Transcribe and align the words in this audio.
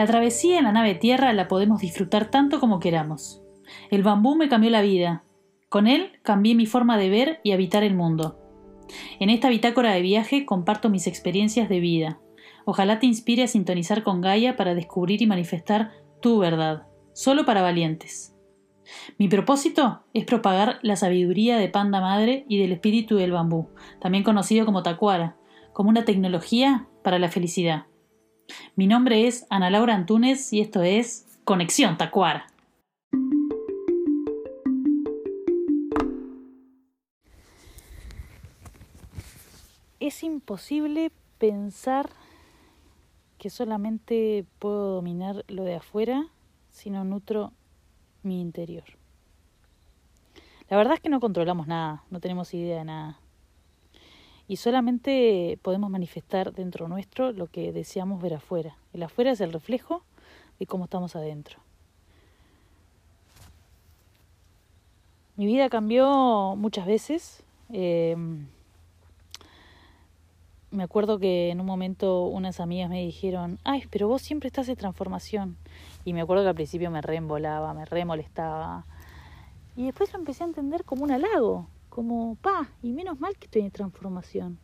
La 0.00 0.06
travesía 0.06 0.56
en 0.56 0.64
la 0.64 0.72
nave 0.72 0.94
tierra 0.94 1.30
la 1.34 1.46
podemos 1.46 1.82
disfrutar 1.82 2.30
tanto 2.30 2.58
como 2.58 2.80
queramos. 2.80 3.42
El 3.90 4.02
bambú 4.02 4.34
me 4.34 4.48
cambió 4.48 4.70
la 4.70 4.80
vida. 4.80 5.24
Con 5.68 5.86
él 5.86 6.12
cambié 6.22 6.54
mi 6.54 6.64
forma 6.64 6.96
de 6.96 7.10
ver 7.10 7.40
y 7.44 7.52
habitar 7.52 7.84
el 7.84 7.94
mundo. 7.94 8.38
En 9.18 9.28
esta 9.28 9.50
bitácora 9.50 9.92
de 9.92 10.00
viaje 10.00 10.46
comparto 10.46 10.88
mis 10.88 11.06
experiencias 11.06 11.68
de 11.68 11.80
vida. 11.80 12.18
Ojalá 12.64 12.98
te 12.98 13.04
inspire 13.04 13.42
a 13.42 13.46
sintonizar 13.46 14.02
con 14.02 14.22
Gaia 14.22 14.56
para 14.56 14.74
descubrir 14.74 15.20
y 15.20 15.26
manifestar 15.26 15.92
tu 16.22 16.38
verdad, 16.38 16.86
solo 17.12 17.44
para 17.44 17.60
valientes. 17.60 18.34
Mi 19.18 19.28
propósito 19.28 20.04
es 20.14 20.24
propagar 20.24 20.78
la 20.80 20.96
sabiduría 20.96 21.58
de 21.58 21.68
Panda 21.68 22.00
Madre 22.00 22.46
y 22.48 22.56
del 22.56 22.72
espíritu 22.72 23.16
del 23.16 23.32
bambú, 23.32 23.68
también 24.00 24.24
conocido 24.24 24.64
como 24.64 24.82
Tacuara, 24.82 25.36
como 25.74 25.90
una 25.90 26.06
tecnología 26.06 26.88
para 27.04 27.18
la 27.18 27.28
felicidad. 27.28 27.84
Mi 28.76 28.86
nombre 28.86 29.26
es 29.26 29.46
Ana 29.50 29.70
Laura 29.70 29.94
Antunes 29.94 30.52
y 30.52 30.60
esto 30.60 30.82
es 30.82 31.26
Conexión 31.44 31.96
Tacuara. 31.96 32.46
Es 39.98 40.22
imposible 40.22 41.12
pensar 41.38 42.10
que 43.38 43.50
solamente 43.50 44.44
puedo 44.58 44.94
dominar 44.94 45.44
lo 45.48 45.64
de 45.64 45.76
afuera 45.76 46.26
si 46.70 46.90
no 46.90 47.04
nutro 47.04 47.52
mi 48.22 48.40
interior. 48.40 48.84
La 50.68 50.76
verdad 50.76 50.94
es 50.94 51.00
que 51.00 51.08
no 51.08 51.20
controlamos 51.20 51.66
nada, 51.66 52.04
no 52.10 52.20
tenemos 52.20 52.54
idea 52.54 52.78
de 52.78 52.84
nada. 52.84 53.18
Y 54.50 54.56
solamente 54.56 55.60
podemos 55.62 55.90
manifestar 55.90 56.52
dentro 56.52 56.88
nuestro 56.88 57.30
lo 57.30 57.46
que 57.46 57.70
deseamos 57.70 58.20
ver 58.20 58.34
afuera. 58.34 58.76
El 58.92 59.04
afuera 59.04 59.30
es 59.30 59.40
el 59.40 59.52
reflejo 59.52 60.02
de 60.58 60.66
cómo 60.66 60.86
estamos 60.86 61.14
adentro. 61.14 61.60
Mi 65.36 65.46
vida 65.46 65.68
cambió 65.68 66.56
muchas 66.56 66.84
veces. 66.84 67.44
Eh, 67.72 68.16
me 70.72 70.82
acuerdo 70.82 71.20
que 71.20 71.50
en 71.50 71.60
un 71.60 71.66
momento 71.66 72.24
unas 72.24 72.58
amigas 72.58 72.90
me 72.90 73.04
dijeron, 73.04 73.60
ay, 73.62 73.84
pero 73.88 74.08
vos 74.08 74.20
siempre 74.20 74.48
estás 74.48 74.68
en 74.68 74.74
transformación. 74.74 75.58
Y 76.04 76.12
me 76.12 76.22
acuerdo 76.22 76.42
que 76.42 76.48
al 76.48 76.56
principio 76.56 76.90
me 76.90 77.02
reembolaba, 77.02 77.72
me 77.72 77.84
remolestaba. 77.84 78.84
Y 79.76 79.84
después 79.84 80.12
lo 80.12 80.18
empecé 80.18 80.42
a 80.42 80.48
entender 80.48 80.82
como 80.82 81.04
un 81.04 81.12
halago, 81.12 81.68
como, 81.90 82.36
pa, 82.36 82.68
y 82.82 82.92
menos 82.92 83.20
mal 83.20 83.36
que 83.36 83.44
estoy 83.44 83.62
en 83.62 83.70
transformación. 83.70 84.58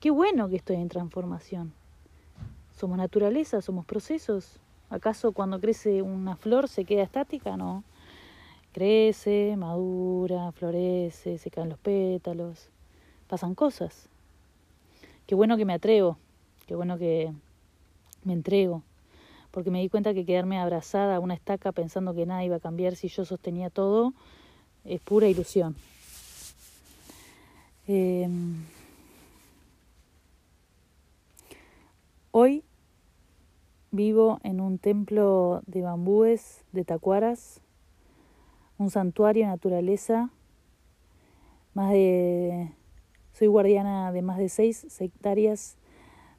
Qué 0.00 0.10
bueno 0.10 0.48
que 0.48 0.56
estoy 0.56 0.76
en 0.76 0.88
transformación. 0.88 1.72
Somos 2.76 2.98
naturaleza, 2.98 3.62
somos 3.62 3.86
procesos. 3.86 4.60
¿Acaso 4.90 5.32
cuando 5.32 5.60
crece 5.60 6.02
una 6.02 6.36
flor 6.36 6.68
se 6.68 6.84
queda 6.84 7.02
estática? 7.02 7.56
No. 7.56 7.84
Crece, 8.72 9.54
madura, 9.56 10.52
florece, 10.52 11.38
se 11.38 11.50
caen 11.50 11.70
los 11.70 11.78
pétalos, 11.78 12.68
pasan 13.26 13.54
cosas 13.54 14.10
qué 15.30 15.36
bueno 15.36 15.56
que 15.56 15.64
me 15.64 15.74
atrevo, 15.74 16.18
qué 16.66 16.74
bueno 16.74 16.98
que 16.98 17.32
me 18.24 18.32
entrego, 18.32 18.82
porque 19.52 19.70
me 19.70 19.80
di 19.80 19.88
cuenta 19.88 20.12
que 20.12 20.24
quedarme 20.24 20.58
abrazada 20.58 21.14
a 21.14 21.20
una 21.20 21.34
estaca 21.34 21.70
pensando 21.70 22.14
que 22.14 22.26
nada 22.26 22.42
iba 22.42 22.56
a 22.56 22.58
cambiar 22.58 22.96
si 22.96 23.06
yo 23.06 23.24
sostenía 23.24 23.70
todo 23.70 24.12
es 24.84 25.00
pura 25.00 25.28
ilusión. 25.28 25.76
Em, 27.92 28.54
hoy 32.30 32.62
vivo 33.90 34.38
en 34.44 34.60
un 34.60 34.78
templo 34.78 35.62
de 35.66 35.82
bambúes, 35.82 36.62
de 36.70 36.84
tacuaras, 36.84 37.60
un 38.78 38.90
santuario 38.90 39.42
de 39.42 39.48
naturaleza, 39.48 40.30
más 41.74 41.90
de 41.90 42.70
soy 43.32 43.48
guardiana 43.48 44.12
de 44.12 44.22
más 44.22 44.38
de 44.38 44.50
seis 44.50 45.00
hectáreas 45.00 45.76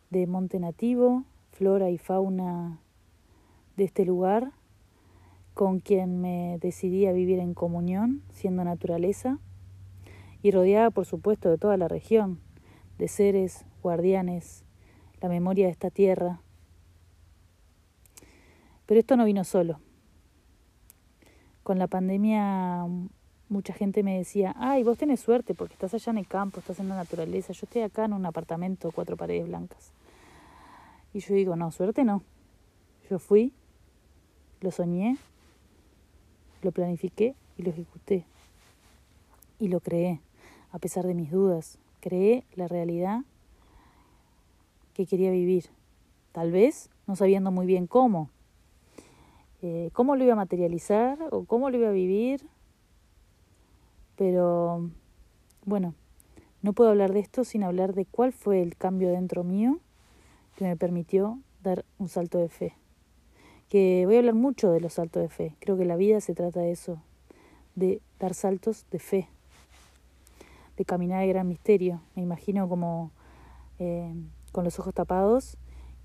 de 0.09 0.27
monte 0.27 0.57
nativo, 0.57 1.25
flora 1.51 1.89
y 1.89 1.97
fauna 1.97 2.79
de 3.75 3.83
este 3.83 4.05
lugar, 4.05 4.53
con 5.53 5.81
quien 5.81 6.21
me 6.21 6.59
decidí 6.61 7.07
a 7.07 7.11
vivir 7.11 7.39
en 7.39 7.53
comunión, 7.55 8.21
siendo 8.29 8.63
naturaleza, 8.63 9.37
y 10.41 10.51
rodeada, 10.51 10.89
por 10.91 11.05
supuesto, 11.05 11.49
de 11.49 11.57
toda 11.57 11.77
la 11.77 11.87
región, 11.87 12.39
de 12.97 13.07
seres, 13.07 13.65
guardianes, 13.83 14.63
la 15.21 15.29
memoria 15.29 15.65
de 15.65 15.71
esta 15.71 15.89
tierra. 15.89 16.41
Pero 18.85 18.99
esto 18.99 19.15
no 19.15 19.25
vino 19.25 19.43
solo. 19.43 19.79
Con 21.63 21.79
la 21.79 21.87
pandemia 21.87 22.85
mucha 23.51 23.73
gente 23.73 24.01
me 24.01 24.17
decía, 24.17 24.55
ay, 24.57 24.83
vos 24.83 24.97
tenés 24.97 25.19
suerte 25.19 25.53
porque 25.53 25.73
estás 25.73 25.93
allá 25.93 26.11
en 26.11 26.17
el 26.17 26.27
campo, 26.27 26.59
estás 26.59 26.79
en 26.79 26.89
la 26.89 26.95
naturaleza, 26.95 27.53
yo 27.53 27.65
estoy 27.65 27.81
acá 27.81 28.05
en 28.05 28.13
un 28.13 28.25
apartamento, 28.25 28.91
cuatro 28.91 29.17
paredes 29.17 29.47
blancas. 29.47 29.91
Y 31.13 31.19
yo 31.19 31.35
digo, 31.35 31.55
no, 31.55 31.71
suerte 31.71 32.03
no. 32.05 32.23
Yo 33.09 33.19
fui, 33.19 33.51
lo 34.61 34.71
soñé, 34.71 35.17
lo 36.61 36.71
planifiqué 36.71 37.35
y 37.57 37.63
lo 37.63 37.71
ejecuté. 37.71 38.25
Y 39.59 39.67
lo 39.67 39.81
creé, 39.81 40.21
a 40.71 40.79
pesar 40.79 41.05
de 41.05 41.13
mis 41.13 41.31
dudas. 41.31 41.77
Creé 41.99 42.43
la 42.55 42.67
realidad 42.67 43.21
que 44.93 45.05
quería 45.05 45.31
vivir. 45.31 45.65
Tal 46.31 46.51
vez 46.51 46.89
no 47.07 47.15
sabiendo 47.15 47.51
muy 47.51 47.65
bien 47.65 47.87
cómo. 47.87 48.29
Eh, 49.61 49.89
cómo 49.93 50.15
lo 50.15 50.23
iba 50.23 50.33
a 50.33 50.37
materializar 50.37 51.19
o 51.31 51.45
cómo 51.45 51.69
lo 51.69 51.77
iba 51.77 51.89
a 51.89 51.91
vivir 51.91 52.45
pero 54.21 54.87
bueno, 55.65 55.95
no 56.61 56.73
puedo 56.73 56.91
hablar 56.91 57.11
de 57.11 57.21
esto 57.21 57.43
sin 57.43 57.63
hablar 57.63 57.95
de 57.95 58.05
cuál 58.05 58.33
fue 58.33 58.61
el 58.61 58.75
cambio 58.75 59.09
dentro 59.09 59.43
mío 59.43 59.79
que 60.57 60.65
me 60.65 60.77
permitió 60.77 61.39
dar 61.63 61.85
un 61.97 62.07
salto 62.07 62.37
de 62.37 62.47
fe. 62.47 62.75
Que 63.67 64.03
voy 64.05 64.17
a 64.17 64.19
hablar 64.19 64.35
mucho 64.35 64.71
de 64.71 64.79
los 64.79 64.93
saltos 64.93 65.23
de 65.23 65.29
fe. 65.29 65.55
Creo 65.59 65.75
que 65.75 65.85
la 65.85 65.95
vida 65.95 66.21
se 66.21 66.35
trata 66.35 66.59
de 66.59 66.69
eso, 66.69 67.01
de 67.73 67.99
dar 68.19 68.35
saltos 68.35 68.85
de 68.91 68.99
fe, 68.99 69.27
de 70.77 70.85
caminar 70.85 71.23
el 71.23 71.29
gran 71.29 71.47
misterio. 71.47 72.01
Me 72.15 72.21
imagino 72.21 72.67
como 72.67 73.11
eh, 73.79 74.13
con 74.51 74.63
los 74.63 74.79
ojos 74.79 74.93
tapados 74.93 75.57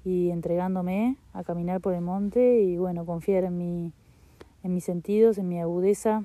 y 0.04 0.30
entregándome 0.30 1.16
a 1.32 1.44
caminar 1.44 1.80
por 1.80 1.94
el 1.94 2.00
monte 2.00 2.62
y 2.62 2.76
bueno, 2.78 3.04
confiar 3.04 3.44
en 3.44 3.58
mi, 3.58 3.92
en 4.62 4.74
mis 4.74 4.84
sentidos, 4.84 5.38
en 5.38 5.48
mi 5.48 5.60
agudeza 5.60 6.24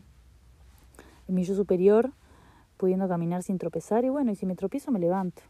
mi 1.32 1.44
yo 1.44 1.56
superior, 1.56 2.12
pudiendo 2.78 3.08
caminar 3.08 3.44
sin 3.44 3.58
tropezar, 3.58 4.06
y 4.06 4.10
bueno, 4.10 4.32
y 4.32 4.36
si 4.36 4.46
me 4.46 4.56
tropiezo 4.56 4.92
me 4.92 5.00
levanto. 5.00 5.42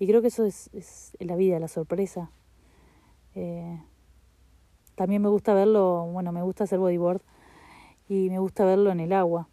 Y 0.00 0.06
creo 0.06 0.20
que 0.22 0.28
eso 0.28 0.44
es, 0.44 0.70
es 0.72 1.16
la 1.18 1.34
vida, 1.34 1.58
la 1.58 1.66
sorpresa. 1.66 2.30
Eh, 3.34 3.80
también 4.94 5.22
me 5.22 5.28
gusta 5.28 5.54
verlo, 5.54 6.06
bueno, 6.12 6.30
me 6.30 6.42
gusta 6.42 6.64
hacer 6.64 6.78
bodyboard 6.78 7.20
y 8.08 8.30
me 8.30 8.38
gusta 8.38 8.64
verlo 8.64 8.92
en 8.92 9.00
el 9.00 9.12
agua. 9.12 9.48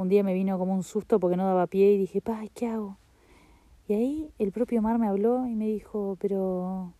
Un 0.00 0.08
día 0.08 0.22
me 0.22 0.32
vino 0.32 0.58
como 0.58 0.72
un 0.72 0.82
susto 0.82 1.20
porque 1.20 1.36
no 1.36 1.44
daba 1.44 1.66
pie 1.66 1.92
y 1.92 1.98
dije, 1.98 2.22
¡pay, 2.22 2.48
qué 2.54 2.68
hago! 2.68 2.96
Y 3.86 3.92
ahí 3.92 4.32
el 4.38 4.50
propio 4.50 4.80
mar 4.80 4.98
me 4.98 5.06
habló 5.06 5.46
y 5.46 5.54
me 5.54 5.66
dijo, 5.66 6.16
pero 6.18 6.94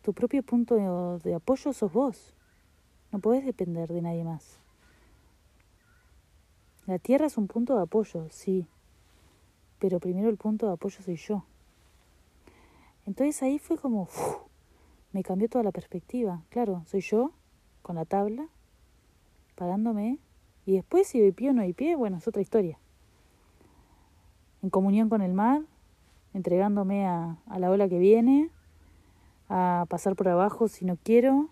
tu 0.00 0.14
propio 0.14 0.42
punto 0.42 1.18
de, 1.22 1.34
apoyo 1.34 1.74
sos 1.74 1.92
vos. 1.92 2.32
No 3.12 3.18
podés 3.18 3.44
depender 3.44 3.92
de 3.92 4.00
nadie 4.00 4.24
más. 4.24 4.58
La 6.86 6.98
tierra 6.98 7.26
es 7.26 7.36
un 7.36 7.46
punto 7.46 7.76
de 7.76 7.82
apoyo, 7.82 8.26
sí, 8.30 8.66
pero 9.80 10.00
primero 10.00 10.30
el 10.30 10.38
punto 10.38 10.66
de 10.66 10.72
apoyo 10.72 11.02
soy 11.02 11.16
yo. 11.16 11.44
Entonces 13.04 13.42
ahí 13.42 13.58
fue 13.58 13.76
como, 13.76 14.08
me 15.12 15.22
cambió 15.22 15.50
toda 15.50 15.62
la 15.62 15.72
perspectiva. 15.72 16.42
Claro, 16.48 16.84
soy 16.86 17.02
yo 17.02 17.32
con 17.82 17.96
la 17.96 18.06
tabla, 18.06 18.48
parándome, 19.56 20.20
y 20.66 20.72
después 20.74 21.06
si 21.06 21.20
doy 21.20 21.32
pie 21.32 21.50
o 21.50 21.52
no 21.52 21.62
doy 21.62 21.72
pie, 21.72 21.96
bueno, 21.96 22.18
es 22.18 22.28
otra 22.28 22.42
historia. 22.42 22.78
En 24.62 24.70
comunión 24.70 25.08
con 25.08 25.22
el 25.22 25.32
mar, 25.32 25.62
entregándome 26.32 27.06
a, 27.06 27.38
a 27.46 27.58
la 27.58 27.70
ola 27.70 27.88
que 27.88 27.98
viene, 27.98 28.50
a 29.48 29.86
pasar 29.88 30.16
por 30.16 30.28
abajo 30.28 30.68
si 30.68 30.84
no 30.84 30.96
quiero, 30.96 31.50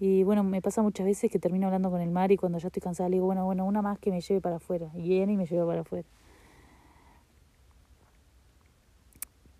y 0.00 0.24
bueno, 0.24 0.42
me 0.42 0.62
pasa 0.62 0.80
muchas 0.80 1.04
veces 1.04 1.30
que 1.30 1.38
termino 1.38 1.66
hablando 1.66 1.90
con 1.90 2.00
el 2.00 2.10
mar 2.10 2.32
y 2.32 2.38
cuando 2.38 2.56
ya 2.56 2.68
estoy 2.68 2.80
cansada 2.80 3.10
le 3.10 3.16
digo, 3.16 3.26
bueno, 3.26 3.44
bueno, 3.44 3.66
una 3.66 3.82
más 3.82 3.98
que 3.98 4.10
me 4.10 4.22
lleve 4.22 4.40
para 4.40 4.56
afuera. 4.56 4.90
Y 4.94 5.02
viene 5.02 5.34
y 5.34 5.36
me 5.36 5.44
lleva 5.44 5.66
para 5.66 5.82
afuera. 5.82 6.08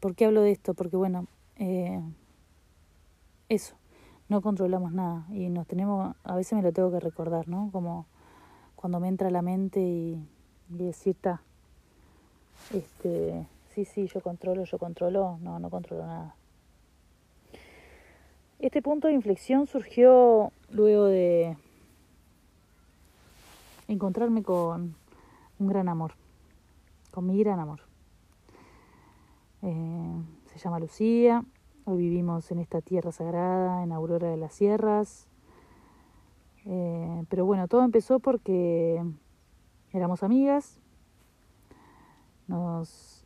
¿Por 0.00 0.14
qué 0.14 0.24
hablo 0.24 0.40
de 0.40 0.52
esto? 0.52 0.72
Porque 0.72 0.96
bueno, 0.96 1.26
eh, 1.56 2.00
eso, 3.50 3.76
no 4.30 4.40
controlamos 4.40 4.92
nada 4.92 5.26
y 5.30 5.50
nos 5.50 5.66
tenemos, 5.66 6.14
a 6.22 6.36
veces 6.36 6.54
me 6.54 6.62
lo 6.62 6.72
tengo 6.72 6.90
que 6.92 7.00
recordar, 7.00 7.48
¿no? 7.48 7.68
Como 7.72 8.06
cuando 8.76 9.00
me 9.00 9.08
entra 9.08 9.28
la 9.28 9.42
mente 9.42 9.80
y, 9.80 10.24
y 10.70 10.84
decir, 10.84 11.16
está, 11.16 11.42
este, 12.72 13.48
sí, 13.74 13.84
sí, 13.84 14.06
yo 14.06 14.20
controlo, 14.20 14.64
yo 14.64 14.78
controlo, 14.78 15.38
no, 15.42 15.58
no 15.58 15.68
controlo 15.68 16.06
nada. 16.06 16.36
Este 18.60 18.82
punto 18.82 19.08
de 19.08 19.14
inflexión 19.14 19.66
surgió 19.66 20.52
luego 20.70 21.06
de 21.06 21.56
encontrarme 23.88 24.44
con 24.44 24.94
un 25.58 25.66
gran 25.66 25.88
amor, 25.88 26.12
con 27.10 27.26
mi 27.26 27.36
gran 27.42 27.58
amor. 27.58 27.80
Eh, 29.62 30.22
se 30.52 30.58
llama 30.58 30.78
Lucía, 30.78 31.44
vivimos 31.96 32.50
en 32.50 32.58
esta 32.58 32.81
tierra 32.81 33.12
sagrada, 33.12 33.82
en 33.82 33.92
Aurora 33.92 34.28
de 34.28 34.37
las 34.37 34.52
Sierras. 34.54 35.28
Eh, 36.66 37.25
pero 37.28 37.46
bueno, 37.46 37.69
todo 37.69 37.82
empezó 37.82 38.19
porque 38.20 39.02
éramos 39.92 40.22
amigas, 40.22 40.78
nos 42.46 43.20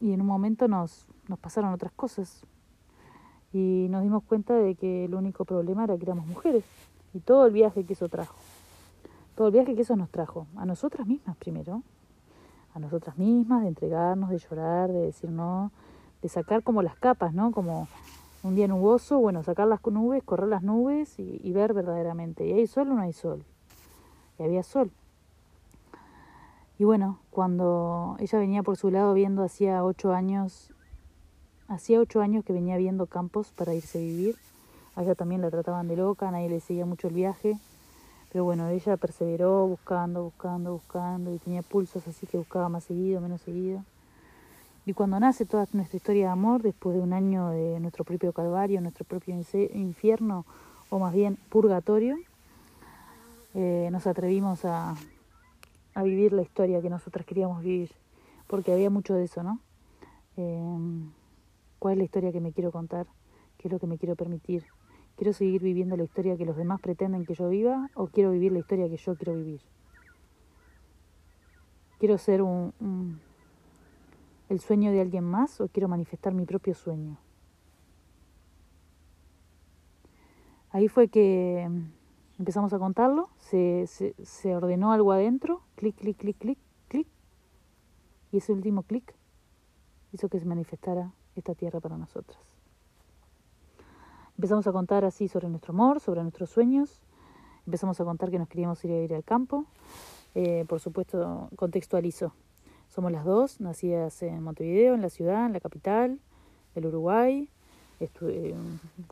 y 0.00 0.12
en 0.12 0.20
un 0.20 0.26
momento 0.26 0.68
nos, 0.68 1.06
nos 1.28 1.38
pasaron 1.38 1.72
otras 1.72 1.92
cosas. 1.92 2.44
Y 3.52 3.86
nos 3.90 4.02
dimos 4.02 4.22
cuenta 4.24 4.54
de 4.54 4.74
que 4.74 5.06
el 5.06 5.14
único 5.14 5.44
problema 5.44 5.84
era 5.84 5.96
que 5.96 6.04
éramos 6.04 6.26
mujeres. 6.26 6.64
Y 7.14 7.20
todo 7.20 7.46
el 7.46 7.52
viaje 7.52 7.84
que 7.84 7.94
eso 7.94 8.08
trajo. 8.08 8.36
Todo 9.34 9.48
el 9.48 9.52
viaje 9.52 9.74
que 9.74 9.82
eso 9.82 9.96
nos 9.96 10.10
trajo, 10.10 10.46
a 10.56 10.64
nosotras 10.64 11.06
mismas 11.06 11.36
primero, 11.36 11.82
a 12.74 12.78
nosotras 12.78 13.18
mismas, 13.18 13.62
de 13.62 13.68
entregarnos, 13.68 14.30
de 14.30 14.38
llorar, 14.38 14.90
de 14.90 15.00
decir 15.00 15.30
no, 15.30 15.70
de 16.22 16.28
sacar 16.28 16.62
como 16.62 16.82
las 16.82 16.96
capas, 16.96 17.34
¿no? 17.34 17.52
Como 17.52 17.88
un 18.42 18.54
día 18.54 18.68
nuboso, 18.68 19.18
bueno, 19.18 19.42
sacar 19.42 19.66
las 19.66 19.84
nubes, 19.84 20.22
correr 20.22 20.48
las 20.48 20.62
nubes 20.62 21.18
y, 21.18 21.40
y 21.42 21.52
ver 21.52 21.74
verdaderamente. 21.74 22.46
¿Y 22.46 22.52
hay 22.52 22.66
sol 22.66 22.90
o 22.90 22.94
no 22.94 23.02
hay 23.02 23.12
sol? 23.12 23.44
Y 24.38 24.42
había 24.42 24.62
sol. 24.62 24.90
Y 26.78 26.84
bueno, 26.84 27.18
cuando 27.30 28.16
ella 28.18 28.38
venía 28.38 28.62
por 28.62 28.76
su 28.76 28.90
lado 28.90 29.14
viendo 29.14 29.42
hacía 29.42 29.82
ocho 29.82 30.12
años, 30.12 30.72
hacía 31.68 32.00
ocho 32.00 32.20
años 32.20 32.44
que 32.44 32.52
venía 32.52 32.76
viendo 32.76 33.06
campos 33.06 33.52
para 33.56 33.74
irse 33.74 33.98
a 33.98 34.02
vivir. 34.02 34.36
A 34.94 35.02
ella 35.02 35.14
también 35.14 35.40
la 35.40 35.50
trataban 35.50 35.88
de 35.88 35.96
loca, 35.96 36.30
nadie 36.30 36.50
le 36.50 36.60
seguía 36.60 36.84
mucho 36.84 37.08
el 37.08 37.14
viaje. 37.14 37.58
Pero 38.30 38.44
bueno, 38.44 38.68
ella 38.68 38.98
perseveró 38.98 39.66
buscando, 39.66 40.24
buscando, 40.24 40.72
buscando 40.72 41.32
y 41.34 41.38
tenía 41.38 41.62
pulsos 41.62 42.06
así 42.06 42.26
que 42.26 42.36
buscaba 42.36 42.68
más 42.68 42.84
seguido, 42.84 43.22
menos 43.22 43.40
seguido. 43.40 43.82
Y 44.86 44.94
cuando 44.94 45.18
nace 45.18 45.44
toda 45.46 45.66
nuestra 45.72 45.96
historia 45.96 46.26
de 46.26 46.30
amor, 46.30 46.62
después 46.62 46.96
de 46.96 47.02
un 47.02 47.12
año 47.12 47.50
de 47.50 47.80
nuestro 47.80 48.04
propio 48.04 48.32
calvario, 48.32 48.80
nuestro 48.80 49.04
propio 49.04 49.34
infierno, 49.74 50.46
o 50.90 51.00
más 51.00 51.12
bien 51.12 51.38
purgatorio, 51.48 52.16
eh, 53.54 53.88
nos 53.90 54.06
atrevimos 54.06 54.64
a, 54.64 54.94
a 55.94 56.02
vivir 56.04 56.32
la 56.32 56.42
historia 56.42 56.80
que 56.80 56.88
nosotras 56.88 57.26
queríamos 57.26 57.64
vivir, 57.64 57.90
porque 58.46 58.72
había 58.72 58.88
mucho 58.88 59.14
de 59.14 59.24
eso, 59.24 59.42
¿no? 59.42 59.58
Eh, 60.36 60.62
¿Cuál 61.80 61.94
es 61.94 61.98
la 61.98 62.04
historia 62.04 62.32
que 62.32 62.40
me 62.40 62.52
quiero 62.52 62.70
contar? 62.70 63.06
¿Qué 63.58 63.66
es 63.66 63.72
lo 63.72 63.80
que 63.80 63.88
me 63.88 63.98
quiero 63.98 64.14
permitir? 64.14 64.66
¿Quiero 65.16 65.32
seguir 65.32 65.62
viviendo 65.62 65.96
la 65.96 66.04
historia 66.04 66.36
que 66.36 66.44
los 66.44 66.56
demás 66.56 66.80
pretenden 66.80 67.24
que 67.24 67.34
yo 67.34 67.48
viva 67.48 67.90
o 67.94 68.06
quiero 68.06 68.30
vivir 68.30 68.52
la 68.52 68.60
historia 68.60 68.88
que 68.88 68.98
yo 68.98 69.16
quiero 69.16 69.34
vivir? 69.34 69.60
¿Quiero 71.98 72.18
ser 72.18 72.42
un, 72.42 73.20
el 74.48 74.60
sueño 74.60 74.92
de 74.92 75.00
alguien 75.00 75.24
más 75.24 75.60
o 75.60 75.68
quiero 75.68 75.88
manifestar 75.88 76.34
mi 76.34 76.44
propio 76.44 76.74
sueño? 76.74 77.18
Ahí 80.70 80.88
fue 80.88 81.08
que 81.08 81.68
Empezamos 82.38 82.74
a 82.74 82.78
contarlo, 82.78 83.30
se, 83.38 83.86
se, 83.86 84.14
se 84.22 84.54
ordenó 84.54 84.92
algo 84.92 85.12
adentro, 85.12 85.62
clic, 85.74 85.96
clic, 85.96 86.18
clic, 86.18 86.36
clic, 86.36 86.58
clic, 86.88 87.08
y 88.30 88.36
ese 88.36 88.52
último 88.52 88.82
clic 88.82 89.14
hizo 90.12 90.28
que 90.28 90.38
se 90.38 90.44
manifestara 90.44 91.12
esta 91.34 91.54
tierra 91.54 91.80
para 91.80 91.96
nosotras. 91.96 92.38
Empezamos 94.36 94.66
a 94.66 94.72
contar 94.72 95.06
así 95.06 95.28
sobre 95.28 95.48
nuestro 95.48 95.72
amor, 95.72 95.98
sobre 96.00 96.22
nuestros 96.22 96.50
sueños, 96.50 97.00
empezamos 97.64 97.98
a 98.02 98.04
contar 98.04 98.30
que 98.30 98.38
nos 98.38 98.48
queríamos 98.48 98.84
ir 98.84 98.90
a 98.90 99.02
ir 99.02 99.14
al 99.14 99.24
campo, 99.24 99.64
eh, 100.34 100.66
por 100.68 100.80
supuesto 100.80 101.48
contextualizo. 101.56 102.34
Somos 102.96 103.12
las 103.12 103.26
dos, 103.26 103.60
nacidas 103.60 104.22
en 104.22 104.42
Montevideo, 104.42 104.94
en 104.94 105.02
la 105.02 105.10
ciudad, 105.10 105.44
en 105.44 105.52
la 105.52 105.60
capital 105.60 106.18
del 106.74 106.86
Uruguay, 106.86 107.46
eh, 108.00 108.54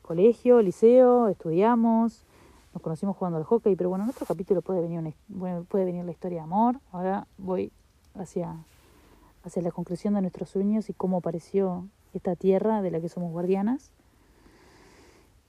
colegio, 0.00 0.62
liceo, 0.62 1.28
estudiamos, 1.28 2.24
nos 2.72 2.82
conocimos 2.82 3.14
jugando 3.14 3.36
al 3.36 3.44
hockey, 3.44 3.76
pero 3.76 3.90
bueno, 3.90 4.04
en 4.04 4.10
otro 4.10 4.24
capítulo 4.24 4.62
puede 4.62 4.80
venir, 4.80 5.00
una, 5.28 5.60
puede 5.64 5.84
venir 5.84 6.02
la 6.02 6.12
historia 6.12 6.38
de 6.38 6.44
amor. 6.44 6.80
Ahora 6.92 7.26
voy 7.36 7.72
hacia, 8.14 8.56
hacia 9.44 9.60
la 9.60 9.70
conclusión 9.70 10.14
de 10.14 10.22
nuestros 10.22 10.48
sueños 10.48 10.88
y 10.88 10.94
cómo 10.94 11.18
apareció 11.18 11.84
esta 12.14 12.36
tierra 12.36 12.80
de 12.80 12.90
la 12.90 13.02
que 13.02 13.10
somos 13.10 13.32
guardianas. 13.32 13.90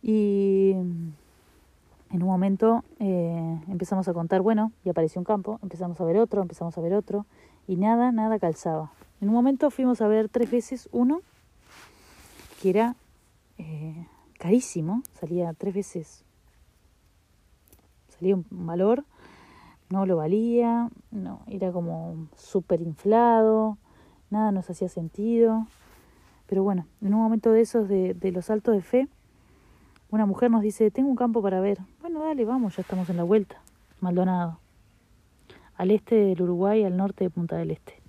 Y 0.04 0.72
en 0.74 2.22
un 2.22 2.28
momento 2.28 2.84
eh, 3.00 3.62
empezamos 3.70 4.10
a 4.10 4.14
contar, 4.14 4.42
bueno, 4.42 4.74
y 4.84 4.90
apareció 4.90 5.22
un 5.22 5.26
campo, 5.26 5.58
empezamos 5.64 6.02
a 6.02 6.04
ver 6.04 6.18
otro, 6.18 6.42
empezamos 6.42 6.78
a 6.78 6.82
ver 6.82 6.96
otro, 6.96 7.26
y 7.68 7.76
nada, 7.76 8.12
nada 8.12 8.40
calzaba. 8.40 8.92
En 9.22 9.30
un 9.30 9.36
momento 9.36 9.72
fuimos 9.72 10.02
a 10.02 10.08
ver 10.08 10.30
tres 10.30 10.52
veces 10.52 10.90
uno, 10.92 11.22
que 12.62 12.70
era 12.70 12.96
eh, 13.58 14.08
carísimo, 14.38 15.02
salía 15.20 15.54
tres 15.54 15.74
veces 15.74 16.26
salía 18.10 18.36
un 18.36 18.46
valor, 18.50 19.04
no 19.90 20.06
lo 20.06 20.18
valía, 20.18 20.90
no, 21.12 21.42
era 21.48 21.72
como 21.72 22.28
súper 22.36 22.82
inflado, 22.82 23.78
nada 24.30 24.52
nos 24.52 24.70
hacía 24.70 24.90
sentido. 24.90 25.68
Pero 26.48 26.64
bueno, 26.64 26.86
en 27.02 27.14
un 27.14 27.22
momento 27.22 27.52
de 27.52 27.62
esos 27.62 27.88
de, 27.88 28.14
de 28.14 28.32
los 28.32 28.46
saltos 28.46 28.76
de 28.76 28.82
fe, 28.82 29.08
una 30.12 30.26
mujer 30.26 30.52
nos 30.52 30.62
dice, 30.62 30.92
tengo 30.92 31.10
un 31.10 31.16
campo 31.16 31.42
para 31.42 31.60
ver. 31.60 31.80
Bueno, 32.02 32.22
dale, 32.24 32.46
vamos, 32.46 32.76
ya 32.76 32.82
estamos 32.82 33.10
en 33.10 33.18
la 33.18 33.24
vuelta. 33.24 33.58
Maldonado. 34.00 34.65
Al 35.78 35.92
este 35.92 36.16
del 36.16 36.42
Uruguay, 36.42 36.84
al 36.84 36.98
norte 36.98 37.26
de 37.26 37.30
Punta 37.30 37.58
del 37.58 37.72
Este. 37.72 38.02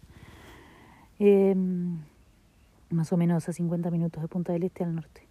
Eh, 1.19 1.55
más 2.90 3.12
o 3.12 3.17
menos 3.17 3.49
a 3.49 3.52
50 3.52 3.90
minutos 3.90 4.23
de 4.23 4.29
Punta 4.29 4.52
del 4.52 4.64
Este 4.64 4.85
al 4.85 4.95
norte 4.95 5.26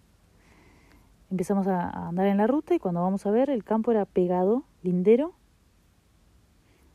empezamos 1.32 1.68
a, 1.68 2.08
andar 2.08 2.28
en 2.28 2.38
la 2.38 2.48
ruta 2.48 2.76
y 2.76 2.80
cuando 2.80 3.02
vamos 3.02 3.26
a 3.26 3.32
ver 3.32 3.50
el 3.50 3.64
campo 3.64 3.92
era 3.92 4.06
pegado, 4.06 4.64
lindero, 4.84 5.34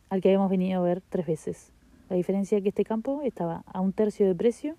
al 0.09 0.21
que 0.21 0.29
habíamos 0.29 0.51
venido 0.51 0.81
a 0.81 0.85
ver 0.85 1.03
tres 1.09 1.27
veces. 1.27 1.73
La 2.09 2.17
diferencia 2.17 2.59
es 2.59 2.63
que 2.63 2.71
este 2.71 2.85
campo 2.85 3.21
estaba 3.23 3.63
a 3.67 3.81
un 3.81 3.93
tercio 3.93 4.27
de 4.27 4.35
precio 4.35 4.77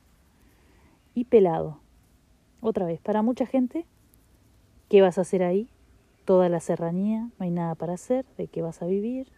y 1.13 1.25
pelado. 1.25 1.79
Otra 2.59 2.85
vez, 2.85 3.00
para 3.01 3.21
mucha 3.21 3.45
gente, 3.45 3.85
¿qué 4.89 5.01
vas 5.01 5.17
a 5.17 5.21
hacer 5.21 5.43
ahí? 5.43 5.69
Toda 6.25 6.50
la 6.50 6.59
serranía, 6.59 7.29
no 7.39 7.45
hay 7.45 7.51
nada 7.51 7.75
para 7.75 7.93
hacer, 7.93 8.25
¿de 8.38 8.47
qué 8.47 8.62
vas 8.62 8.81
a 8.81 8.85
vivir? 8.85 9.31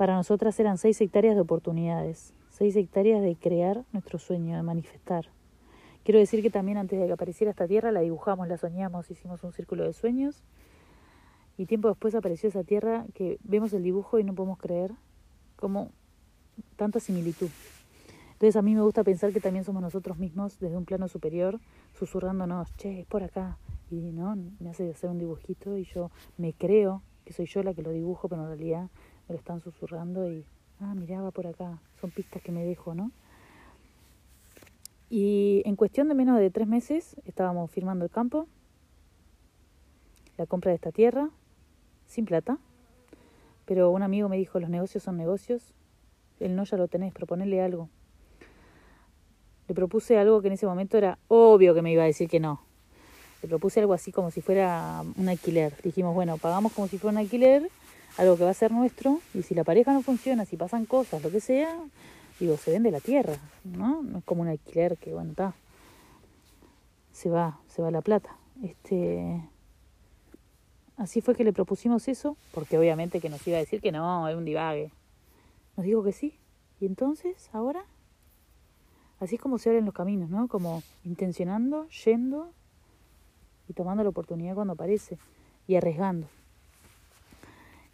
Para 0.00 0.14
nosotras 0.14 0.58
eran 0.58 0.78
seis 0.78 0.98
hectáreas 1.02 1.34
de 1.34 1.42
oportunidades, 1.42 2.32
seis 2.48 2.74
hectáreas 2.74 3.20
de 3.20 3.36
crear 3.36 3.84
nuestro 3.92 4.18
sueño, 4.18 4.56
de 4.56 4.62
manifestar. 4.62 5.26
Quiero 6.04 6.18
decir 6.18 6.40
que 6.40 6.48
también 6.48 6.78
antes 6.78 6.98
de 6.98 7.06
que 7.06 7.12
apareciera 7.12 7.50
esta 7.50 7.68
tierra 7.68 7.92
la 7.92 8.00
dibujamos, 8.00 8.48
la 8.48 8.56
soñamos, 8.56 9.10
hicimos 9.10 9.44
un 9.44 9.52
círculo 9.52 9.84
de 9.84 9.92
sueños 9.92 10.42
y 11.58 11.66
tiempo 11.66 11.88
después 11.88 12.14
apareció 12.14 12.48
esa 12.48 12.64
tierra 12.64 13.04
que 13.12 13.38
vemos 13.44 13.74
el 13.74 13.82
dibujo 13.82 14.18
y 14.18 14.24
no 14.24 14.34
podemos 14.34 14.56
creer 14.56 14.92
como 15.56 15.90
tanta 16.76 16.98
similitud. 16.98 17.50
Entonces 18.32 18.56
a 18.56 18.62
mí 18.62 18.74
me 18.74 18.80
gusta 18.80 19.04
pensar 19.04 19.34
que 19.34 19.40
también 19.40 19.66
somos 19.66 19.82
nosotros 19.82 20.16
mismos 20.16 20.58
desde 20.60 20.78
un 20.78 20.86
plano 20.86 21.08
superior 21.08 21.60
susurrándonos, 21.98 22.74
che, 22.78 23.00
es 23.00 23.06
por 23.06 23.22
acá. 23.22 23.58
Y 23.90 23.96
no, 24.12 24.34
me 24.60 24.70
hace 24.70 24.92
hacer 24.92 25.10
un 25.10 25.18
dibujito 25.18 25.76
y 25.76 25.84
yo 25.84 26.10
me 26.38 26.54
creo 26.54 27.02
que 27.26 27.34
soy 27.34 27.44
yo 27.44 27.62
la 27.62 27.74
que 27.74 27.82
lo 27.82 27.90
dibujo, 27.90 28.30
pero 28.30 28.42
en 28.42 28.48
realidad 28.48 28.88
me 29.30 29.34
lo 29.34 29.38
están 29.38 29.60
susurrando 29.60 30.28
y, 30.28 30.44
ah, 30.80 30.92
mirá, 30.96 31.22
va 31.22 31.30
por 31.30 31.46
acá. 31.46 31.78
Son 32.00 32.10
pistas 32.10 32.42
que 32.42 32.50
me 32.50 32.64
dejo, 32.64 32.96
¿no? 32.96 33.12
Y 35.08 35.62
en 35.66 35.76
cuestión 35.76 36.08
de 36.08 36.16
menos 36.16 36.36
de 36.40 36.50
tres 36.50 36.66
meses 36.66 37.14
estábamos 37.26 37.70
firmando 37.70 38.04
el 38.04 38.10
campo, 38.10 38.48
la 40.36 40.46
compra 40.46 40.70
de 40.70 40.74
esta 40.74 40.90
tierra, 40.90 41.30
sin 42.08 42.24
plata. 42.24 42.58
Pero 43.66 43.92
un 43.92 44.02
amigo 44.02 44.28
me 44.28 44.36
dijo, 44.36 44.58
los 44.58 44.68
negocios 44.68 45.04
son 45.04 45.16
negocios, 45.16 45.74
el 46.40 46.56
no 46.56 46.64
ya 46.64 46.76
lo 46.76 46.88
tenés, 46.88 47.12
proponerle 47.12 47.62
algo. 47.62 47.88
Le 49.68 49.76
propuse 49.76 50.18
algo 50.18 50.40
que 50.40 50.48
en 50.48 50.54
ese 50.54 50.66
momento 50.66 50.98
era 50.98 51.18
obvio 51.28 51.72
que 51.72 51.82
me 51.82 51.92
iba 51.92 52.02
a 52.02 52.06
decir 52.06 52.28
que 52.28 52.40
no. 52.40 52.62
Le 53.42 53.48
propuse 53.48 53.78
algo 53.78 53.92
así 53.92 54.10
como 54.10 54.32
si 54.32 54.40
fuera 54.40 55.04
un 55.16 55.28
alquiler. 55.28 55.72
Dijimos, 55.84 56.16
bueno, 56.16 56.36
pagamos 56.36 56.72
como 56.72 56.88
si 56.88 56.98
fuera 56.98 57.12
un 57.12 57.18
alquiler, 57.18 57.70
algo 58.20 58.36
que 58.36 58.44
va 58.44 58.50
a 58.50 58.54
ser 58.54 58.70
nuestro, 58.70 59.20
y 59.32 59.42
si 59.42 59.54
la 59.54 59.64
pareja 59.64 59.92
no 59.94 60.02
funciona, 60.02 60.44
si 60.44 60.56
pasan 60.56 60.84
cosas, 60.84 61.22
lo 61.22 61.30
que 61.30 61.40
sea, 61.40 61.74
digo, 62.38 62.56
se 62.58 62.70
vende 62.70 62.90
la 62.90 63.00
tierra, 63.00 63.34
¿no? 63.64 64.02
No 64.02 64.18
es 64.18 64.24
como 64.24 64.42
un 64.42 64.48
alquiler 64.48 64.98
que, 64.98 65.14
bueno, 65.14 65.30
está, 65.30 65.54
se 67.12 67.30
va, 67.30 67.58
se 67.68 67.80
va 67.80 67.90
la 67.90 68.02
plata. 68.02 68.36
Este, 68.62 69.42
así 70.98 71.22
fue 71.22 71.34
que 71.34 71.44
le 71.44 71.54
propusimos 71.54 72.08
eso, 72.08 72.36
porque 72.52 72.76
obviamente 72.76 73.20
que 73.20 73.30
nos 73.30 73.46
iba 73.46 73.56
a 73.56 73.60
decir 73.60 73.80
que 73.80 73.90
no, 73.90 74.28
es 74.28 74.36
un 74.36 74.44
divague. 74.44 74.92
Nos 75.78 75.86
dijo 75.86 76.02
que 76.02 76.12
sí. 76.12 76.38
Y 76.78 76.84
entonces, 76.84 77.48
ahora, 77.54 77.84
así 79.18 79.36
es 79.36 79.40
como 79.40 79.56
se 79.56 79.70
abren 79.70 79.86
los 79.86 79.94
caminos, 79.94 80.28
¿no? 80.28 80.46
Como 80.46 80.82
intencionando, 81.04 81.88
yendo, 82.04 82.52
y 83.66 83.72
tomando 83.72 84.02
la 84.02 84.10
oportunidad 84.10 84.56
cuando 84.56 84.74
aparece 84.74 85.16
y 85.66 85.76
arriesgando. 85.76 86.26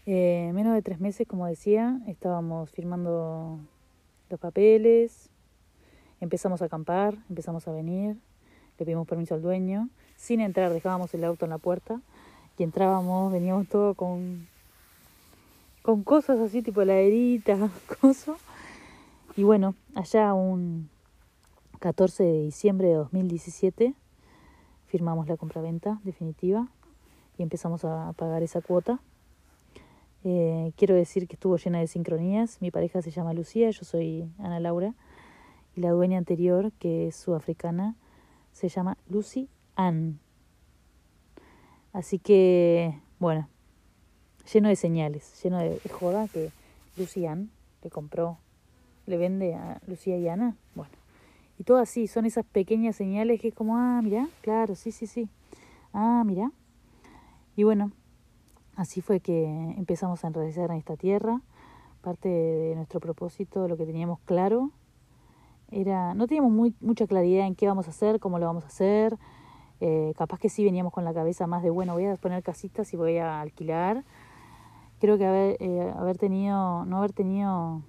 Eh, 0.07 0.53
menos 0.55 0.73
de 0.73 0.83
tres 0.83 1.01
meses, 1.01 1.27
como 1.27 1.47
decía, 1.47 2.01
estábamos 2.07 2.71
firmando 2.71 3.59
los 4.31 4.39
papeles, 4.39 5.31
empezamos 6.21 6.63
a 6.63 6.67
acampar, 6.67 7.17
empezamos 7.29 7.67
a 7.67 7.73
venir, 7.73 8.17
le 8.79 8.85
pedimos 8.85 9.09
permiso 9.09 9.35
al 9.35 9.43
dueño, 9.43 9.89
sin 10.17 10.41
entrar, 10.41 10.73
dejábamos 10.73 11.13
el 11.15 11.25
auto 11.25 11.45
en 11.45 11.51
la 11.51 11.59
puerta 11.59 12.01
y 12.57 12.63
entrábamos, 12.63 13.33
veníamos 13.33 13.69
todo 13.69 13.95
con, 13.95 14.47
con 15.83 16.05
cosas 16.05 16.39
así, 16.39 16.63
tipo 16.63 16.83
heladerita, 16.83 17.69
cosas. 18.01 18.39
Y 19.37 19.43
bueno, 19.43 19.75
allá 19.97 20.33
un 20.35 20.89
14 21.81 22.23
de 22.23 22.43
diciembre 22.43 22.89
de 22.89 22.95
2017 22.95 23.95
firmamos 24.87 25.29
la 25.29 25.37
compraventa 25.37 26.01
definitiva 26.05 26.69
y 27.37 27.43
empezamos 27.43 27.85
a 27.85 28.13
pagar 28.17 28.43
esa 28.43 28.61
cuota. 28.61 29.01
Eh, 30.29 30.73
quiero 30.75 30.97
decir 30.97 31.29
que 31.29 31.35
estuvo 31.35 31.57
llena 31.57 31.79
de 31.79 31.87
sincronías. 31.87 32.61
Mi 32.61 32.73
pareja 32.73 33.01
se 33.01 33.13
llama 33.13 33.33
Lucía, 33.33 33.71
yo 33.71 33.85
soy 33.85 34.29
Ana 34.41 34.59
Laura. 34.59 34.93
Y 35.77 35.83
la 35.83 35.91
dueña 35.91 36.19
anterior, 36.19 36.73
que 36.81 37.07
es 37.07 37.17
sudafricana, 37.17 37.95
se 38.51 38.69
llama 38.69 38.99
Lucy 39.09 39.49
Ann. 39.77 40.19
Así 41.93 42.19
que, 42.19 42.99
bueno, 43.21 43.49
lleno 44.53 44.69
de 44.69 44.75
señales, 44.75 45.41
lleno 45.45 45.61
de, 45.61 45.79
joda 45.89 46.27
que 46.27 46.51
Lucy 46.97 47.25
Ann 47.27 47.49
le 47.85 47.91
compró, 47.91 48.39
le 49.07 49.19
vende 49.19 49.55
a 49.55 49.81
Lucía 49.87 50.19
y 50.19 50.27
Ana. 50.27 50.57
Bueno, 50.75 50.91
y 51.57 51.63
todo 51.63 51.79
así, 51.79 52.09
son 52.09 52.27
esas 52.27 52.45
pequeñas 52.45 52.97
señales 52.97 53.41
que 53.41 53.49
es 53.49 53.55
como, 53.55 53.77
ah, 53.77 54.01
mira, 54.03 54.29
claro, 54.41 54.75
sí, 54.75 54.91
sí, 54.91 55.07
sí. 55.07 55.29
Ah, 55.93 56.25
mira. 56.27 56.51
Y 57.55 57.63
bueno, 57.63 57.93
así 58.77 59.01
fue 59.01 59.21
que 59.21 59.45
empezamos 59.77 60.25
a 60.25 60.29
enraizar 60.29 60.71
en 60.71 60.77
esta 60.77 60.97
tierra. 60.97 61.41
Parte 62.03 62.29
de 62.29 62.75
nuestro 62.77 63.01
propósito, 63.01 63.67
lo 63.67 63.77
que 63.77 63.85
teníamos 63.85 64.21
claro, 64.21 64.71
era, 65.71 66.15
no 66.15 66.29
teníamos 66.29 66.53
muy, 66.53 66.75
mucha 66.81 67.07
claridad 67.07 67.47
en 67.47 67.57
qué 67.57 67.67
vamos 67.67 67.89
a 67.89 67.91
hacer, 67.91 68.21
cómo 68.21 68.39
lo 68.39 68.47
vamos 68.47 68.65
a 68.65 68.69
hacer. 68.69 69.19
Eh, 69.81 70.15
capaz 70.17 70.39
que 70.39 70.49
sí 70.49 70.65
veníamos 70.65 70.93
con 70.93 71.05
la 71.05 71.13
cabeza 71.13 71.47
más 71.47 71.63
de, 71.63 71.71
bueno, 71.71 71.95
voy 71.95 72.07
a 72.07 72.17
poner 72.17 72.43
casitas 72.43 72.93
y 72.93 72.97
voy 72.97 73.19
a 73.19 73.41
alquilar. 73.41 74.05
Creo 75.01 75.19
que 75.19 75.27
haber, 75.27 75.57
eh, 75.61 75.93
haber 75.97 76.17
tenido, 76.17 76.85
no 76.87 76.99
haber 76.99 77.13
tenido 77.13 77.83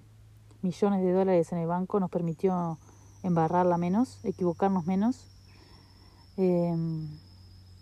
millones 0.62 1.02
de 1.02 1.12
dólares 1.12 1.52
en 1.52 1.60
el 1.60 1.68
banco 1.68 2.00
nos 2.00 2.10
permitió 2.10 2.78
embarrarla 3.24 3.78
menos, 3.78 4.24
equivocarnos 4.26 4.86
menos. 4.86 5.28
Em, 6.36 7.08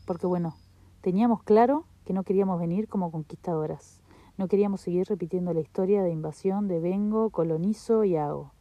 porque 0.06 0.28
bueno, 0.28 0.56
teníamos 1.02 1.44
claro 1.44 1.86
que 2.06 2.14
no 2.14 2.24
queríamos 2.24 2.60
venir 2.60 2.88
como 2.88 3.12
conquistadoras. 3.12 4.02
No 4.38 4.48
queríamos 4.48 4.82
seguir 4.82 5.08
repitiendo 5.08 5.54
la 5.54 5.62
historia 5.62 6.04
de 6.04 6.12
invasión 6.12 6.68
de 6.68 6.80
vengo, 6.80 7.30
colonizo 7.30 8.04
y 8.04 8.16
hago. 8.16 8.52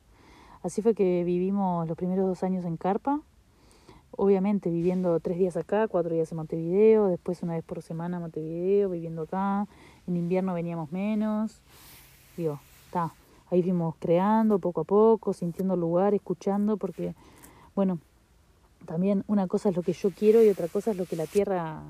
Así 0.62 0.82
fue 0.82 0.94
que 0.94 1.24
vivimos 1.24 1.86
los 1.86 1.96
primeros 1.96 2.26
dos 2.26 2.42
años 2.42 2.64
en 2.64 2.76
Carpa, 2.76 3.20
obviamente 4.12 4.70
viviendo 4.70 5.18
tres 5.20 5.36
días 5.36 5.56
acá, 5.56 5.88
cuatro 5.88 6.14
días 6.14 6.30
en 6.32 6.36
Montevideo, 6.36 7.08
después 7.08 7.42
una 7.42 7.54
vez 7.54 7.64
por 7.64 7.82
semana 7.82 8.16
en 8.16 8.22
Montevideo, 8.22 8.88
viviendo 8.88 9.22
acá, 9.22 9.66
en 10.06 10.16
invierno 10.16 10.54
veníamos 10.54 10.90
menos, 10.90 11.60
digo, 12.36 12.60
está, 12.86 13.12
ahí 13.50 13.62
fuimos 13.62 13.96
creando 13.98 14.58
poco 14.58 14.82
a 14.82 14.84
poco, 14.84 15.32
sintiendo 15.32 15.74
el 15.74 15.80
lugar, 15.80 16.14
escuchando, 16.14 16.76
porque, 16.76 17.14
bueno, 17.74 17.98
también 18.86 19.24
una 19.26 19.46
cosa 19.48 19.68
es 19.68 19.76
lo 19.76 19.82
que 19.82 19.92
yo 19.92 20.10
quiero 20.12 20.42
y 20.42 20.48
otra 20.48 20.68
cosa 20.68 20.92
es 20.92 20.96
lo 20.96 21.04
que 21.04 21.16
la 21.16 21.26
tierra 21.26 21.82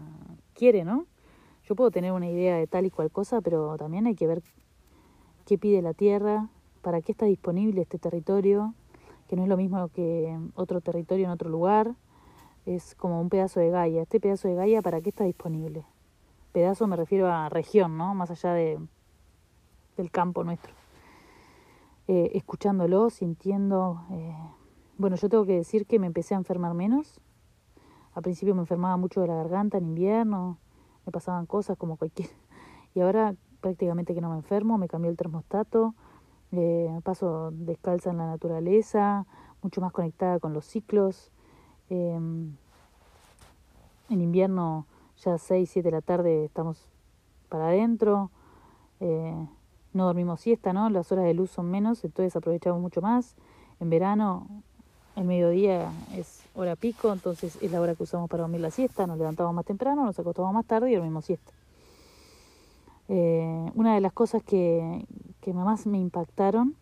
quiere, 0.55 0.85
¿no? 0.85 1.07
Yo 1.67 1.75
puedo 1.75 1.91
tener 1.91 2.13
una 2.13 2.29
idea 2.29 2.57
de 2.57 2.67
tal 2.67 2.85
y 2.85 2.91
cual 2.91 3.11
cosa, 3.11 3.41
pero 3.41 3.77
también 3.79 4.07
hay 4.07 4.15
que 4.15 4.27
ver 4.27 4.43
qué 5.47 5.57
pide 5.57 5.81
la 5.81 5.95
tierra, 5.95 6.49
para 6.83 7.01
qué 7.01 7.13
está 7.13 7.25
disponible 7.27 7.81
este 7.81 7.99
territorio, 7.99 8.75
que 9.29 9.37
no 9.37 9.43
es 9.43 9.49
lo 9.49 9.57
mismo 9.57 9.89
que 9.89 10.39
otro 10.55 10.83
territorio 10.83 11.25
en 11.25 11.31
otro 11.31 11.49
lugar, 11.49 11.95
es 12.67 12.95
como 12.95 13.21
un 13.21 13.31
pedazo 13.31 13.61
de 13.61 13.71
Gaia. 13.71 14.03
Este 14.03 14.21
pedazo 14.21 14.49
de 14.49 14.55
Gaia, 14.55 14.83
¿para 14.83 15.01
qué 15.01 15.09
está 15.09 15.25
disponible? 15.25 15.85
Pedazo 16.53 16.87
me 16.87 16.97
refiero 16.97 17.29
a 17.29 17.49
región, 17.49 17.97
¿no? 17.97 18.15
Más 18.15 18.31
allá 18.31 18.53
de, 18.53 18.79
del 19.97 20.11
campo 20.11 20.45
nuestro. 20.45 20.73
Eh, 22.09 22.33
escuchándolo, 22.35 23.11
sintiendo... 23.11 24.05
Eh, 24.11 24.37
bueno, 24.97 25.17
yo 25.17 25.29
tengo 25.29 25.45
que 25.45 25.57
decir 25.57 25.87
que 25.87 25.99
me 25.99 26.07
empecé 26.07 26.35
a 26.35 26.39
enfermar 26.39 26.75
menos. 26.75 27.21
Al 28.15 28.23
principio 28.23 28.55
me 28.55 28.61
enfermaba 28.61 28.97
mucho 28.97 29.21
de 29.21 29.27
la 29.27 29.35
garganta 29.35 29.79
en 29.79 29.87
invierno, 29.87 30.59
me 31.07 31.13
pasaban 31.13 31.47
cosas 31.47 31.77
como 31.77 31.97
cualquier... 31.97 32.29
Y 32.97 33.01
ahora 33.01 33.35
prácticamente 33.61 34.15
que 34.15 34.21
no 34.21 34.31
me 34.31 34.37
enfermo, 34.37 34.79
me 34.79 34.87
cambió 34.87 35.11
el 35.11 35.17
termostato, 35.17 35.97
eh, 36.53 37.01
paso 37.03 37.51
descalza 37.51 38.11
en 38.11 38.19
la 38.19 38.27
naturaleza, 38.27 39.27
mucho 39.63 39.81
más 39.81 39.91
conectada 39.91 40.39
con 40.39 40.53
los 40.53 40.65
ciclos. 40.65 41.33
Em, 41.91 42.55
en 44.11 44.21
invierno 44.21 44.87
ya 45.17 45.39
6, 45.39 45.69
7 45.69 45.89
de 45.89 45.93
la 45.93 46.03
tarde 46.03 46.45
estamos 46.45 46.89
para 47.49 47.69
adentro. 47.69 48.31
Eh, 49.01 49.49
no 49.93 50.07
dormimos 50.07 50.41
siesta, 50.41 50.73
¿no? 50.73 50.91
Las 50.91 51.11
horas 51.11 51.25
de 51.25 51.35
luz 51.35 51.51
son 51.51 51.71
menos, 51.71 52.05
entonces 52.05 52.37
aprovechamos 52.37 52.81
mucho 52.81 53.01
más. 53.01 53.35
En 53.81 53.91
verano, 53.91 54.47
el 55.17 55.25
mediodía 55.25 55.91
es 56.15 56.44
hora 56.55 56.77
pico, 56.77 57.13
entonces 57.13 57.59
es 57.61 57.71
la 57.71 57.81
hora 57.81 57.95
que 57.95 58.05
usamos 58.05 58.31
para 58.31 58.43
dormir 58.43 58.61
la 58.61 58.71
siesta. 58.71 59.07
Nos 59.07 59.19
levantamos 59.19 59.55
más 59.55 59.65
temprano, 59.65 60.05
nos 60.05 60.19
acostamos 60.19 60.53
más 60.55 60.67
tarde 60.67 60.91
y 60.91 60.95
dormimos 60.95 61.25
siesta. 61.25 61.53
Eh, 63.09 63.71
una 63.75 63.95
de 63.95 64.01
las 64.01 64.13
cosas 64.13 64.43
que, 64.43 65.07
que 65.41 65.53
más 65.53 65.87
me 65.87 65.99
impactaron 65.99 66.75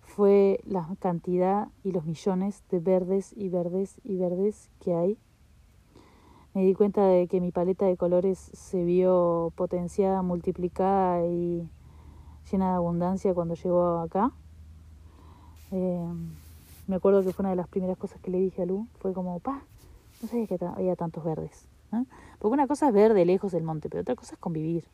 fue 0.00 0.60
la 0.64 0.88
cantidad 1.00 1.68
y 1.82 1.92
los 1.92 2.04
millones 2.04 2.62
de 2.70 2.80
verdes 2.80 3.32
y 3.36 3.48
verdes 3.48 4.00
y 4.04 4.16
verdes 4.16 4.70
que 4.80 4.94
hay. 4.94 5.18
Me 6.54 6.64
di 6.64 6.74
cuenta 6.74 7.04
de 7.06 7.26
que 7.26 7.40
mi 7.40 7.50
paleta 7.50 7.84
de 7.84 7.96
colores 7.96 8.38
se 8.38 8.84
vio 8.84 9.52
potenciada, 9.56 10.22
multiplicada 10.22 11.26
y 11.26 11.68
llena 12.50 12.70
de 12.70 12.76
abundancia 12.76 13.34
cuando 13.34 13.54
llegó 13.54 13.98
acá. 13.98 14.30
Eh, 15.72 16.06
me 16.86 16.96
acuerdo 16.96 17.22
que 17.22 17.32
fue 17.32 17.42
una 17.42 17.50
de 17.50 17.56
las 17.56 17.68
primeras 17.68 17.96
cosas 17.96 18.20
que 18.20 18.30
le 18.30 18.38
dije 18.38 18.62
a 18.62 18.66
Lu, 18.66 18.86
fue 18.98 19.12
como, 19.12 19.38
pa, 19.40 19.62
no 20.22 20.28
sabía 20.28 20.46
que 20.46 20.58
había 20.64 20.96
tantos 20.96 21.24
verdes. 21.24 21.66
Porque 22.38 22.52
una 22.54 22.66
cosa 22.66 22.88
es 22.88 22.94
ver 22.94 23.14
de 23.14 23.24
lejos 23.24 23.54
el 23.54 23.62
monte, 23.62 23.88
pero 23.88 24.02
otra 24.02 24.16
cosa 24.16 24.34
es 24.34 24.40
convivir. 24.40 24.84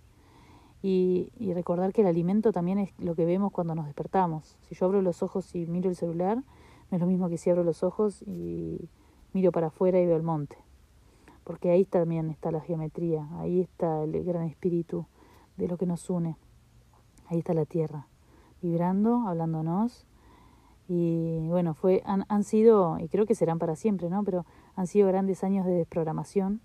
Y, 0.82 1.30
y, 1.38 1.52
recordar 1.52 1.92
que 1.92 2.00
el 2.00 2.06
alimento 2.06 2.52
también 2.52 2.78
es 2.78 2.98
lo 2.98 3.14
que 3.14 3.26
vemos 3.26 3.52
cuando 3.52 3.74
nos 3.74 3.84
despertamos. 3.84 4.56
Si 4.62 4.74
yo 4.74 4.86
abro 4.86 5.02
los 5.02 5.22
ojos 5.22 5.54
y 5.54 5.66
miro 5.66 5.90
el 5.90 5.96
celular, 5.96 6.36
no 6.36 6.96
es 6.96 7.00
lo 7.00 7.06
mismo 7.06 7.28
que 7.28 7.36
si 7.36 7.50
abro 7.50 7.64
los 7.64 7.82
ojos 7.82 8.22
y 8.22 8.88
miro 9.34 9.52
para 9.52 9.68
afuera 9.68 10.00
y 10.00 10.06
veo 10.06 10.16
el 10.16 10.22
monte. 10.22 10.56
Porque 11.44 11.70
ahí 11.70 11.84
también 11.84 12.30
está 12.30 12.50
la 12.50 12.60
geometría, 12.60 13.28
ahí 13.38 13.60
está 13.60 14.04
el 14.04 14.24
gran 14.24 14.44
espíritu 14.44 15.06
de 15.56 15.68
lo 15.68 15.76
que 15.76 15.86
nos 15.86 16.08
une. 16.08 16.36
Ahí 17.26 17.38
está 17.38 17.54
la 17.54 17.66
tierra, 17.66 18.06
vibrando, 18.62 19.28
hablándonos. 19.28 20.06
Y 20.92 21.46
bueno, 21.46 21.74
fue, 21.74 22.02
han, 22.04 22.24
han 22.28 22.42
sido, 22.42 22.98
y 22.98 23.06
creo 23.06 23.24
que 23.24 23.36
serán 23.36 23.60
para 23.60 23.76
siempre, 23.76 24.10
¿no? 24.10 24.24
Pero 24.24 24.44
han 24.74 24.88
sido 24.88 25.06
grandes 25.06 25.44
años 25.44 25.64
de 25.64 25.70
desprogramación, 25.70 26.60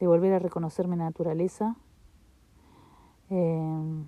de 0.00 0.08
volver 0.08 0.32
a 0.32 0.40
reconocerme 0.40 0.96
naturaleza, 0.96 1.76
eh, 3.30 4.04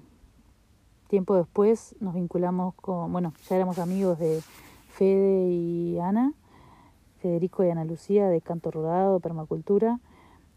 tiempo 1.06 1.36
después 1.36 1.94
nos 2.00 2.14
vinculamos 2.14 2.74
con, 2.74 3.12
bueno, 3.12 3.32
ya 3.48 3.54
éramos 3.54 3.78
amigos 3.78 4.18
de 4.18 4.42
Fede 4.88 5.46
y 5.50 6.00
Ana, 6.00 6.32
Federico 7.20 7.62
y 7.62 7.70
Ana 7.70 7.84
Lucía 7.84 8.28
de 8.28 8.40
Canto 8.40 8.72
Rodado, 8.72 9.20
Permacultura, 9.20 10.00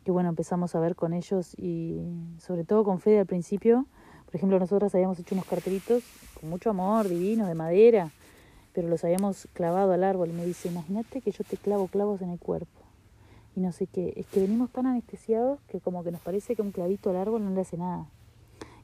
que 0.03 0.09
bueno, 0.11 0.29
empezamos 0.29 0.73
a 0.73 0.79
ver 0.79 0.95
con 0.95 1.13
ellos 1.13 1.53
y 1.59 2.01
sobre 2.39 2.63
todo 2.63 2.83
con 2.83 2.99
Fede 2.99 3.19
al 3.19 3.27
principio. 3.27 3.85
Por 4.25 4.35
ejemplo, 4.35 4.57
nosotras 4.57 4.95
habíamos 4.95 5.19
hecho 5.19 5.35
unos 5.35 5.45
cartelitos 5.45 6.03
con 6.39 6.49
mucho 6.49 6.71
amor, 6.71 7.07
divinos, 7.07 7.47
de 7.47 7.53
madera, 7.53 8.09
pero 8.75 8.89
los 8.89 9.05
habíamos 9.05 9.47
clavado 9.53 9.93
al 9.93 10.03
árbol 10.03 10.29
y 10.29 10.33
me 10.33 10.45
dice, 10.45 10.67
imagínate 10.67 11.21
que 11.21 11.31
yo 11.31 11.45
te 11.45 11.55
clavo 11.55 11.87
clavos 11.87 12.21
en 12.21 12.29
el 12.29 12.39
cuerpo. 12.39 12.81
Y 13.55 13.61
no 13.61 13.71
sé 13.71 13.87
qué, 13.87 14.11
es 14.17 14.27
que 14.27 14.41
venimos 14.41 14.69
tan 14.69 14.85
anestesiados 14.85 15.61
que 15.69 15.79
como 15.79 16.03
que 16.03 16.11
nos 16.11 16.19
parece 16.19 16.57
que 16.57 16.61
un 16.61 16.71
clavito 16.71 17.09
al 17.09 17.15
árbol 17.15 17.45
no 17.45 17.51
le 17.51 17.61
hace 17.61 17.77
nada. 17.77 18.05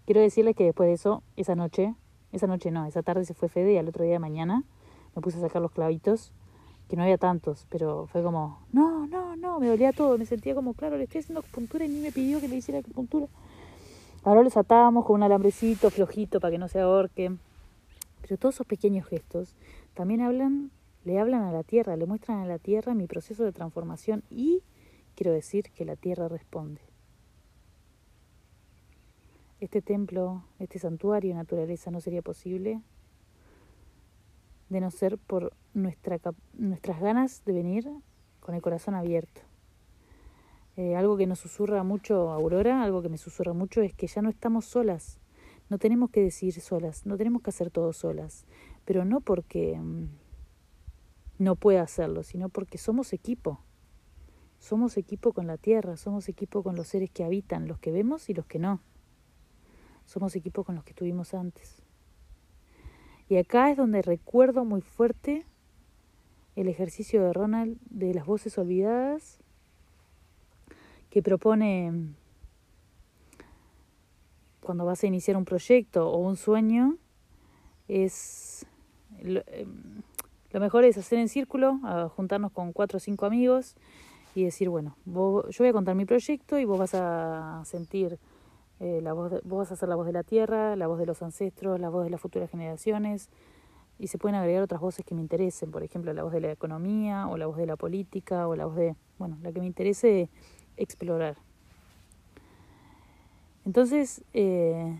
Quiero 0.05 0.21
decirles 0.21 0.55
que 0.55 0.63
después 0.63 0.87
de 0.87 0.93
eso, 0.93 1.23
esa 1.35 1.55
noche, 1.55 1.93
esa 2.31 2.47
noche 2.47 2.71
no, 2.71 2.85
esa 2.85 3.03
tarde 3.03 3.25
se 3.25 3.33
fue 3.33 3.49
Fede 3.49 3.73
y 3.73 3.77
al 3.77 3.89
otro 3.89 4.05
día 4.05 4.13
de 4.13 4.19
mañana 4.19 4.63
me 5.13 5.21
puse 5.21 5.39
a 5.39 5.41
sacar 5.41 5.61
los 5.61 5.71
clavitos, 5.71 6.31
que 6.87 6.95
no 6.95 7.03
había 7.03 7.17
tantos, 7.17 7.67
pero 7.69 8.07
fue 8.07 8.23
como, 8.23 8.59
no, 8.71 9.07
no, 9.07 9.35
no, 9.35 9.59
me 9.59 9.67
dolía 9.67 9.91
todo, 9.91 10.17
me 10.17 10.25
sentía 10.25 10.55
como, 10.55 10.73
claro, 10.73 10.95
le 10.95 11.03
estoy 11.03 11.19
haciendo 11.19 11.41
acupuntura 11.41 11.83
y 11.83 11.89
ni 11.89 11.99
me 11.99 12.13
pidió 12.13 12.39
que 12.39 12.47
le 12.47 12.55
hiciera 12.55 12.79
acupuntura. 12.79 13.27
Ahora 14.23 14.41
los 14.41 14.55
atábamos 14.55 15.03
con 15.05 15.17
un 15.17 15.23
alambrecito 15.23 15.89
flojito 15.89 16.39
para 16.39 16.51
que 16.51 16.57
no 16.59 16.69
se 16.69 16.79
ahorque. 16.79 17.35
Pero 18.21 18.37
todos 18.37 18.55
esos 18.55 18.67
pequeños 18.67 19.07
gestos 19.07 19.55
también 19.93 20.21
hablan, 20.21 20.71
le 21.03 21.19
hablan 21.19 21.43
a 21.43 21.51
la 21.51 21.63
tierra, 21.63 21.95
le 21.95 22.05
muestran 22.05 22.39
a 22.39 22.45
la 22.45 22.59
tierra 22.59 22.93
mi 22.93 23.07
proceso 23.07 23.43
de 23.43 23.51
transformación 23.51 24.23
y 24.29 24.63
quiero 25.15 25.31
decir 25.31 25.71
que 25.71 25.85
la 25.85 25.95
tierra 25.95 26.27
responde. 26.27 26.81
Este 29.59 29.81
templo, 29.81 30.43
este 30.59 30.79
santuario 30.79 31.35
naturaleza 31.35 31.91
no 31.91 32.01
sería 32.01 32.21
posible 32.21 32.81
de 34.69 34.79
no 34.79 34.89
ser 34.89 35.17
por 35.17 35.53
nuestra, 35.73 36.19
nuestras 36.53 36.99
ganas 36.99 37.43
de 37.45 37.53
venir 37.53 37.89
con 38.39 38.55
el 38.55 38.61
corazón 38.61 38.95
abierto. 38.95 39.41
Eh, 40.77 40.95
algo 40.95 41.17
que 41.17 41.27
nos 41.27 41.39
susurra 41.39 41.83
mucho 41.83 42.31
Aurora, 42.31 42.81
algo 42.81 43.01
que 43.01 43.09
me 43.09 43.17
susurra 43.17 43.53
mucho 43.53 43.81
es 43.81 43.93
que 43.93 44.07
ya 44.07 44.21
no 44.21 44.29
estamos 44.29 44.65
solas, 44.65 45.19
no 45.69 45.77
tenemos 45.77 46.09
que 46.09 46.21
decir 46.21 46.53
solas, 46.53 47.05
no 47.05 47.17
tenemos 47.17 47.41
que 47.41 47.49
hacer 47.49 47.69
todo 47.69 47.91
solas, 47.91 48.45
pero 48.85 49.05
no 49.05 49.21
porque 49.21 49.77
mm, 49.79 50.07
no 51.39 51.55
pueda 51.55 51.81
hacerlo, 51.81 52.23
sino 52.23 52.49
porque 52.49 52.77
somos 52.77 53.13
equipo. 53.13 53.59
Somos 54.59 54.97
equipo 54.97 55.33
con 55.33 55.47
la 55.47 55.57
tierra, 55.57 55.97
somos 55.97 56.29
equipo 56.29 56.61
con 56.61 56.75
los 56.75 56.87
seres 56.87 57.09
que 57.09 57.23
habitan, 57.23 57.67
los 57.67 57.79
que 57.79 57.91
vemos 57.91 58.29
y 58.29 58.33
los 58.33 58.45
que 58.45 58.59
no. 58.59 58.79
Somos 60.05 60.35
equipo 60.35 60.63
con 60.63 60.75
los 60.75 60.83
que 60.83 60.91
estuvimos 60.91 61.33
antes. 61.33 61.81
Y 63.27 63.37
acá 63.37 63.71
es 63.71 63.77
donde 63.77 64.01
recuerdo 64.01 64.65
muy 64.65 64.81
fuerte 64.81 65.45
el 66.55 66.67
ejercicio 66.67 67.23
de 67.23 67.33
Ronald 67.33 67.79
de 67.89 68.13
las 68.13 68.25
voces 68.25 68.57
olvidadas, 68.57 69.39
que 71.09 71.23
propone 71.23 72.13
cuando 74.59 74.85
vas 74.85 75.03
a 75.03 75.07
iniciar 75.07 75.37
un 75.37 75.45
proyecto 75.45 76.09
o 76.09 76.17
un 76.17 76.37
sueño, 76.37 76.97
es 77.87 78.65
lo, 79.21 79.41
em, 79.47 80.01
mejor 80.53 80.83
es 80.83 80.97
hacer 80.97 81.19
en 81.19 81.29
círculo, 81.29 81.79
juntarnos 82.15 82.51
con 82.51 82.73
cuatro 82.73 82.97
o 82.97 82.99
cinco 82.99 83.25
amigos 83.25 83.75
y 84.35 84.43
decir, 84.43 84.69
bueno, 84.69 84.95
yo 85.05 85.43
voy 85.59 85.67
a 85.67 85.73
contar 85.73 85.95
mi 85.95 86.05
proyecto 86.05 86.59
y 86.59 86.65
vos 86.65 86.79
vas 86.79 86.93
a 86.93 87.61
sentir 87.65 88.19
eh, 88.81 88.99
la 88.99 89.13
voz 89.13 89.31
vos 89.43 89.59
vas 89.59 89.71
a 89.71 89.75
ser 89.75 89.89
la 89.89 89.95
voz 89.95 90.07
de 90.07 90.11
la 90.11 90.23
tierra, 90.23 90.75
la 90.75 90.87
voz 90.87 90.97
de 90.97 91.05
los 91.05 91.21
ancestros, 91.21 91.79
la 91.79 91.89
voz 91.89 92.03
de 92.03 92.09
las 92.09 92.19
futuras 92.19 92.49
generaciones, 92.49 93.29
y 93.99 94.07
se 94.07 94.17
pueden 94.17 94.35
agregar 94.35 94.63
otras 94.63 94.81
voces 94.81 95.05
que 95.05 95.13
me 95.13 95.21
interesen, 95.21 95.69
por 95.69 95.83
ejemplo, 95.83 96.11
la 96.13 96.23
voz 96.23 96.33
de 96.33 96.41
la 96.41 96.51
economía, 96.51 97.27
o 97.27 97.37
la 97.37 97.45
voz 97.45 97.57
de 97.57 97.67
la 97.67 97.75
política, 97.75 98.47
o 98.47 98.55
la 98.55 98.65
voz 98.65 98.75
de, 98.75 98.95
bueno, 99.19 99.37
la 99.43 99.51
que 99.51 99.59
me 99.59 99.67
interese 99.67 100.29
explorar. 100.77 101.37
Entonces, 103.65 104.23
eh, 104.33 104.99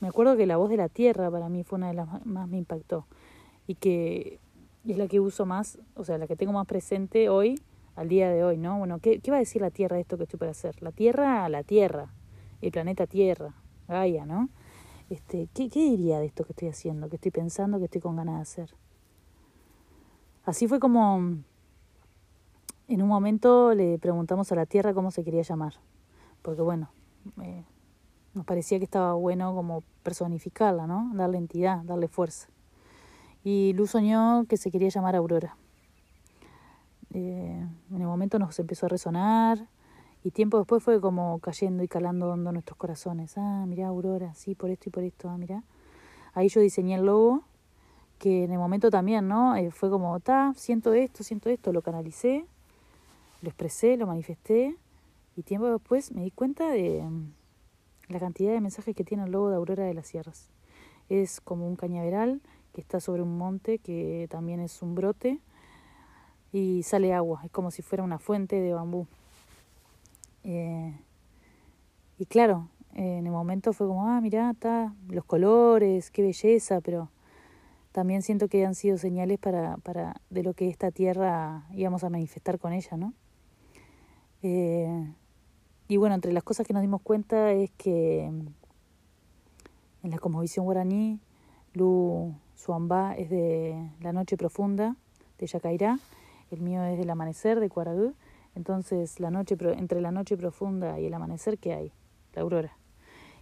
me 0.00 0.08
acuerdo 0.08 0.36
que 0.36 0.46
la 0.46 0.56
voz 0.56 0.70
de 0.70 0.76
la 0.76 0.88
tierra 0.88 1.30
para 1.30 1.48
mí 1.48 1.64
fue 1.64 1.78
una 1.78 1.88
de 1.88 1.94
las 1.94 2.26
más 2.26 2.48
me 2.48 2.58
impactó, 2.58 3.06
y 3.66 3.74
que 3.74 4.40
es 4.86 4.96
la 4.96 5.08
que 5.08 5.20
uso 5.20 5.46
más, 5.46 5.78
o 5.94 6.04
sea, 6.04 6.18
la 6.18 6.26
que 6.26 6.36
tengo 6.36 6.52
más 6.52 6.66
presente 6.66 7.28
hoy, 7.28 7.60
al 7.96 8.08
día 8.08 8.30
de 8.30 8.44
hoy, 8.44 8.58
¿no? 8.58 8.78
Bueno, 8.78 9.00
¿qué, 9.00 9.18
qué 9.20 9.30
va 9.30 9.38
a 9.38 9.40
decir 9.40 9.60
la 9.60 9.70
tierra 9.70 9.96
de 9.96 10.02
esto 10.02 10.16
que 10.16 10.22
estoy 10.22 10.38
por 10.38 10.48
hacer? 10.48 10.80
La 10.82 10.92
tierra 10.92 11.48
la 11.48 11.64
tierra 11.64 12.12
el 12.60 12.72
planeta 12.72 13.06
Tierra, 13.06 13.54
Gaia, 13.86 14.26
¿no? 14.26 14.48
Este, 15.10 15.48
¿qué, 15.54 15.68
¿Qué 15.68 15.80
diría 15.80 16.18
de 16.18 16.26
esto 16.26 16.44
que 16.44 16.52
estoy 16.52 16.68
haciendo, 16.68 17.08
que 17.08 17.16
estoy 17.16 17.30
pensando, 17.30 17.78
que 17.78 17.86
estoy 17.86 18.00
con 18.00 18.16
ganas 18.16 18.36
de 18.36 18.42
hacer? 18.42 18.74
Así 20.44 20.66
fue 20.66 20.80
como 20.80 21.36
en 22.88 23.02
un 23.02 23.08
momento 23.08 23.74
le 23.74 23.98
preguntamos 23.98 24.50
a 24.52 24.54
la 24.54 24.66
Tierra 24.66 24.94
cómo 24.94 25.10
se 25.10 25.24
quería 25.24 25.42
llamar, 25.42 25.74
porque 26.42 26.62
bueno, 26.62 26.90
eh, 27.42 27.64
nos 28.38 28.46
parecía 28.46 28.78
que 28.78 28.84
estaba 28.84 29.12
bueno 29.14 29.54
como 29.54 29.82
personificarla, 30.02 30.86
¿no? 30.86 31.10
Darle 31.14 31.38
entidad, 31.38 31.82
darle 31.82 32.08
fuerza. 32.08 32.48
Y 33.44 33.72
Luz 33.74 33.90
soñó 33.90 34.46
que 34.48 34.56
se 34.56 34.70
quería 34.70 34.88
llamar 34.88 35.16
Aurora. 35.16 35.56
Eh, 37.12 37.66
en 37.90 38.00
el 38.00 38.06
momento 38.06 38.38
nos 38.38 38.58
empezó 38.58 38.86
a 38.86 38.88
resonar, 38.88 39.66
y 40.22 40.30
tiempo 40.30 40.58
después 40.58 40.82
fue 40.82 41.00
como 41.00 41.38
cayendo 41.40 41.82
y 41.82 41.88
calando 41.88 42.30
hondo 42.30 42.52
nuestros 42.52 42.76
corazones. 42.76 43.34
Ah, 43.36 43.64
mira 43.66 43.88
Aurora, 43.88 44.34
sí, 44.34 44.54
por 44.54 44.70
esto 44.70 44.88
y 44.88 44.92
por 44.92 45.02
esto, 45.02 45.28
ah, 45.28 45.36
mira 45.36 45.62
Ahí 46.34 46.48
yo 46.48 46.60
diseñé 46.60 46.94
el 46.94 47.06
logo, 47.06 47.42
que 48.18 48.44
en 48.44 48.52
el 48.52 48.58
momento 48.58 48.90
también, 48.90 49.26
¿no? 49.26 49.56
Eh, 49.56 49.70
fue 49.70 49.90
como, 49.90 50.18
ta, 50.20 50.52
siento 50.56 50.92
esto, 50.92 51.24
siento 51.24 51.50
esto, 51.50 51.72
lo 51.72 51.82
canalicé, 51.82 52.46
lo 53.42 53.48
expresé, 53.48 53.96
lo 53.96 54.06
manifesté, 54.06 54.76
y 55.36 55.42
tiempo 55.42 55.66
después 55.66 56.12
me 56.12 56.22
di 56.22 56.30
cuenta 56.30 56.68
de 56.68 57.04
la 58.08 58.18
cantidad 58.18 58.52
de 58.52 58.60
mensajes 58.60 58.94
que 58.94 59.04
tiene 59.04 59.24
el 59.24 59.32
logo 59.32 59.50
de 59.50 59.56
Aurora 59.56 59.84
de 59.84 59.94
las 59.94 60.06
Sierras. 60.06 60.50
Es 61.08 61.40
como 61.40 61.66
un 61.66 61.76
cañaveral 61.76 62.40
que 62.72 62.80
está 62.80 63.00
sobre 63.00 63.22
un 63.22 63.36
monte, 63.36 63.78
que 63.78 64.26
también 64.30 64.60
es 64.60 64.82
un 64.82 64.94
brote, 64.94 65.40
y 66.52 66.82
sale 66.82 67.12
agua, 67.12 67.42
es 67.44 67.50
como 67.50 67.70
si 67.70 67.82
fuera 67.82 68.04
una 68.04 68.18
fuente 68.18 68.60
de 68.60 68.72
bambú. 68.72 69.06
Eh, 70.44 70.94
y 72.18 72.26
claro, 72.26 72.68
en 72.94 73.26
el 73.26 73.32
momento 73.32 73.72
fue 73.72 73.86
como, 73.86 74.06
ah, 74.06 74.20
mirá, 74.20 74.50
está, 74.50 74.94
los 75.08 75.24
colores, 75.24 76.10
qué 76.10 76.22
belleza, 76.22 76.80
pero 76.80 77.10
también 77.92 78.22
siento 78.22 78.48
que 78.48 78.64
han 78.64 78.74
sido 78.74 78.96
señales 78.98 79.38
para, 79.38 79.76
para 79.78 80.20
de 80.30 80.42
lo 80.42 80.54
que 80.54 80.68
esta 80.68 80.90
tierra 80.90 81.66
íbamos 81.74 82.04
a 82.04 82.10
manifestar 82.10 82.58
con 82.58 82.72
ella, 82.72 82.96
¿no? 82.96 83.12
Eh, 84.42 85.12
y 85.88 85.96
bueno, 85.96 86.14
entre 86.14 86.32
las 86.32 86.44
cosas 86.44 86.66
que 86.66 86.72
nos 86.72 86.82
dimos 86.82 87.00
cuenta 87.02 87.52
es 87.52 87.70
que 87.72 88.24
en 88.24 90.10
la 90.10 90.18
cosmovisión 90.18 90.64
guaraní, 90.64 91.18
Lu 91.74 92.34
Suambá 92.54 93.14
es 93.16 93.30
de 93.30 93.90
la 94.00 94.12
noche 94.12 94.36
profunda, 94.36 94.96
de 95.38 95.46
Yacairá, 95.46 95.98
el 96.50 96.60
mío 96.60 96.82
es 96.84 96.98
del 96.98 97.10
amanecer, 97.10 97.60
de 97.60 97.68
Cuaragú, 97.68 98.14
entonces, 98.58 99.20
la 99.20 99.30
noche, 99.30 99.56
entre 99.76 100.00
la 100.00 100.10
noche 100.10 100.36
profunda 100.36 100.98
y 100.98 101.06
el 101.06 101.14
amanecer, 101.14 101.58
¿qué 101.58 101.74
hay? 101.74 101.92
La 102.34 102.42
aurora. 102.42 102.76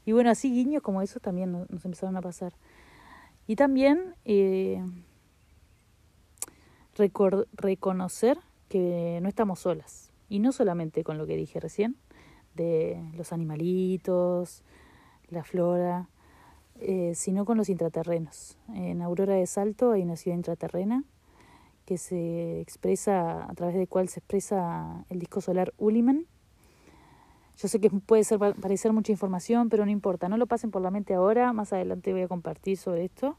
Y 0.05 0.13
bueno, 0.13 0.29
así 0.29 0.51
guiños 0.51 0.83
como 0.83 1.01
esos 1.01 1.23
también 1.23 1.53
nos, 1.53 1.85
empezaron 1.87 2.19
a 2.19 2.21
pasar. 2.21 2.53
Y 3.47 3.57
también 3.57 4.15
eh, 4.27 4.85
reconocer 7.55 8.39
que 8.69 9.19
no 9.23 9.29
estamos 9.31 9.61
solas. 9.61 10.13
Y 10.29 10.39
no 10.39 10.53
solamente 10.53 11.03
con 11.03 11.17
lo 11.17 11.27
que 11.27 11.37
dije 11.37 11.61
recién, 11.61 11.97
de 12.57 13.01
los 13.17 13.33
animalitos, 13.33 14.63
la 15.29 15.45
flora, 15.45 16.09
eh, 16.81 17.13
sino 17.15 17.45
con 17.45 17.57
los 17.57 17.69
intraterrenos. 17.69 18.59
En 18.75 19.01
Aurora 19.03 19.35
de 19.35 19.47
Salto 19.47 19.93
hay 19.93 20.03
una 20.03 20.17
ciudad 20.17 20.37
intraterrena 20.37 21.05
que 21.87 21.99
se 21.99 22.61
expresa, 22.61 23.45
a 23.49 23.55
través 23.55 23.77
de 23.77 23.87
cual 23.87 24.09
se 24.09 24.19
expresa 24.21 25.05
el 25.09 25.21
disco 25.21 25.41
solar 25.41 25.73
Uliman. 25.79 26.27
Yo 27.57 27.69
sé 27.69 27.81
que 27.81 27.89
puede 27.89 28.25
ser, 28.25 28.39
parecer 28.39 28.93
mucha 28.93 29.13
información, 29.13 29.71
pero 29.71 29.85
no 29.87 29.91
importa, 29.91 30.29
no 30.29 30.37
lo 30.37 30.47
pasen 30.47 30.71
por 30.71 30.83
la 30.83 30.91
mente 30.91 31.15
ahora, 31.15 31.53
más 31.53 31.73
adelante 31.73 32.13
voy 32.13 32.23
a 32.23 32.29
compartir 32.29 32.77
sobre 32.77 33.05
esto. 33.05 33.37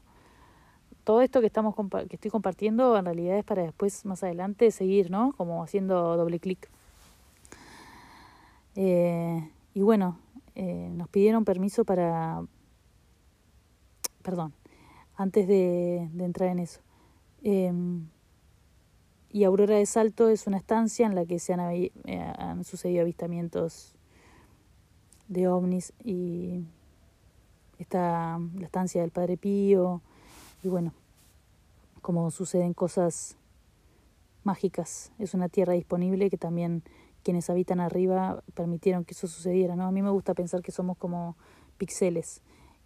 Todo 1.04 1.20
esto 1.22 1.40
que, 1.40 1.46
estamos, 1.46 1.74
que 2.08 2.16
estoy 2.16 2.30
compartiendo 2.30 2.96
en 2.96 3.04
realidad 3.04 3.38
es 3.38 3.44
para 3.44 3.62
después, 3.62 4.04
más 4.04 4.24
adelante, 4.24 4.70
seguir, 4.70 5.10
¿no? 5.10 5.32
Como 5.36 5.62
haciendo 5.62 6.16
doble 6.16 6.40
clic. 6.40 6.68
Eh, 8.80 9.50
y 9.74 9.80
bueno, 9.82 10.20
eh, 10.54 10.88
nos 10.92 11.08
pidieron 11.08 11.44
permiso 11.44 11.84
para... 11.84 12.44
Perdón, 14.22 14.52
antes 15.16 15.48
de, 15.48 16.08
entrar 16.18 16.50
en 16.50 16.60
eso. 16.60 16.80
Eh, 17.42 17.72
y 19.30 19.42
Aurora 19.42 19.74
de 19.74 19.84
Salto 19.84 20.28
es 20.28 20.46
una 20.46 20.58
estancia 20.58 21.06
en 21.06 21.16
la 21.16 21.26
que 21.26 21.40
se 21.40 21.54
eh, 21.54 22.32
han 22.38 22.62
sucedido 22.62 23.02
avistamientos 23.02 23.96
de 25.26 25.48
ovnis 25.48 25.92
y 26.04 26.64
está 27.78 28.38
la 28.54 28.64
estancia 28.64 29.00
del 29.00 29.10
Padre 29.10 29.36
Pío 29.36 30.02
y 30.62 30.68
bueno, 30.68 30.92
como 32.00 32.30
suceden 32.30 32.74
cosas 32.74 33.36
mágicas, 34.44 35.10
es 35.18 35.34
una 35.34 35.48
tierra 35.48 35.72
disponible 35.72 36.30
que 36.30 36.38
también 36.38 36.84
quienes 37.28 37.50
habitan 37.50 37.78
arriba 37.78 38.42
permitieron 38.54 39.04
que 39.04 39.12
eso 39.12 39.26
sucediera, 39.26 39.76
¿no? 39.76 39.84
A 39.84 39.90
mí 39.90 40.00
me 40.00 40.08
gusta 40.08 40.32
pensar 40.32 40.62
que 40.62 40.72
somos 40.72 40.96
como 40.96 41.36
pixeles 41.76 42.40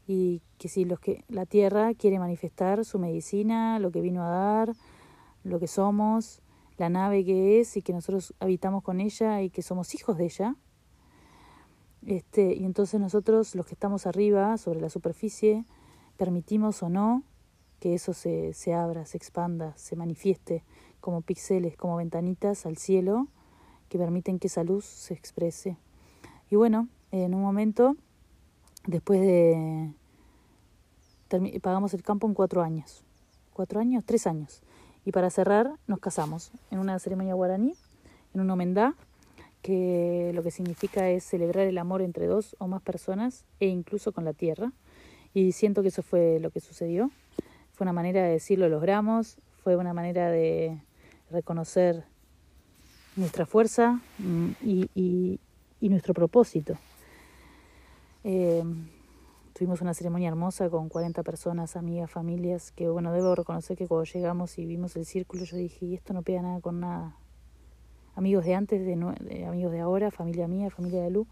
y 0.05 0.42
que 0.59 0.66
si 0.66 0.85
los 0.85 0.98
que 0.98 1.24
la 1.28 1.46
tierra 1.46 1.94
quiere 1.94 2.18
manifestar 2.18 2.85
su 2.85 2.98
medicina, 2.98 3.78
lo 3.78 3.92
que 3.92 4.00
vino 4.00 4.24
a 4.24 4.31
dar, 4.31 4.72
lo 5.44 5.61
que 5.61 5.68
somos, 5.68 6.42
la 6.76 6.88
nave 6.88 7.24
que 7.24 7.61
es 7.61 7.76
y 7.76 7.83
que 7.83 7.92
nosotros 7.92 8.35
habitamos 8.40 8.83
con 8.83 9.00
ella 9.00 9.42
y 9.42 9.48
que 9.48 9.62
somos 9.62 9.94
hijos 9.94 10.18
de 10.18 10.24
ella. 10.24 10.57
Este, 12.05 12.57
y 12.57 12.64
entonces 12.64 12.98
nosotros, 13.00 13.55
los 13.55 13.64
que 13.64 13.74
estamos 13.74 14.09
arriba, 14.09 14.59
sobre 14.59 14.81
la 14.81 14.88
superficie, 14.88 15.66
permitimos 16.16 16.83
o 16.83 16.88
no 16.88 17.22
que 17.78 17.94
eso 17.94 18.12
se, 18.12 18.55
se 18.55 18.74
abra, 18.74 19.07
se 19.07 19.18
expanda, 19.18 19.72
se 19.76 19.94
manifieste 19.94 20.64
como 20.98 21.20
píxeles, 21.20 21.76
como 21.76 21.94
ventanitas 21.94 22.66
al 22.66 22.76
cielo 22.76 23.28
que 23.92 23.98
permiten 23.98 24.38
que 24.38 24.46
esa 24.46 24.64
luz 24.64 24.87
se 24.87 25.12
exprese. 25.12 25.76
Y 26.50 26.57
bueno, 26.57 26.88
en 27.11 27.35
un 27.35 27.42
momento, 27.42 27.94
después 28.87 29.20
de... 29.20 29.92
Pagamos 31.61 31.92
el 31.92 32.02
campo 32.02 32.26
en 32.26 32.33
cuatro 32.33 32.62
años. 32.62 33.05
¿Cuatro 33.52 33.81
años? 33.81 34.02
Tres 34.07 34.26
años. 34.26 34.62
Y 35.05 35.12
para 35.12 35.28
cerrar, 35.28 35.74
nos 35.87 35.98
casamos 35.98 36.52
en 36.70 36.78
una 36.78 36.98
ceremonia 36.98 37.35
guaraní 37.35 37.74
en 38.35 38.40
un 38.40 38.48
omendá, 38.48 38.94
que 39.61 40.33
lo 40.35 40.42
que 40.42 40.50
significa 40.50 41.11
es 41.11 41.22
celebrar 41.22 41.66
el 41.66 41.76
amor 41.76 42.00
entre 42.00 42.26
dos 42.26 42.57
o 42.59 42.68
más 42.68 42.81
personas 42.81 43.44
e 43.61 43.66
incluso 43.66 44.12
con 44.12 44.24
la 44.24 44.33
tierra. 44.33 44.72
Y 45.35 45.52
siento 45.52 45.83
que 45.83 45.88
eso 45.88 46.02
fue 46.02 46.40
lo 46.40 46.50
que 46.50 46.61
sucedió. 46.61 47.11
Fue 47.74 47.85
una 47.85 47.92
manera 47.92 48.22
de 48.22 48.31
decir 48.31 48.59
lo 48.59 48.70
logramos, 48.70 49.37
fue 49.62 49.76
una 49.76 49.92
manera 49.92 50.31
de 50.31 50.81
reconocer 51.31 52.05
nuestra 53.16 53.46
fuerza 53.46 54.01
mm, 54.18 54.51
y, 54.62 55.38
y, 55.81 55.88
nuestro 55.88 56.14
propósito. 56.14 56.79
Eh, 58.25 58.62
tuvimos 59.53 59.81
una 59.81 59.94
ceremonia 59.94 60.29
hermosa 60.29 60.70
con 60.70 60.88
40 60.88 61.22
personas, 61.22 61.77
amigas, 61.77 62.11
familias, 62.11 62.72
que 62.72 62.88
bueno, 62.88 63.12
debo 63.12 63.35
reconocer 63.35 63.77
que 63.77 63.87
cuando 63.87 64.05
llegamos 64.05 64.59
y 64.59 64.64
vimos 64.64 64.96
el 64.96 65.05
círculo 65.05 65.44
yo 65.44 65.57
dije, 65.57 65.85
y 65.87 65.94
esto 65.94 66.12
no 66.12 66.22
pega 66.22 66.42
nada 66.42 66.61
con 66.61 66.81
nada. 66.81 67.16
Amigos 68.14 68.44
de 68.44 68.55
antes, 68.55 68.85
de, 68.85 69.44
amigos 69.44 69.72
de 69.72 69.81
ahora, 69.81 70.11
familia 70.11 70.46
mía, 70.46 70.70
familia 70.70 71.03
de 71.03 71.11
Lu, 71.11 71.27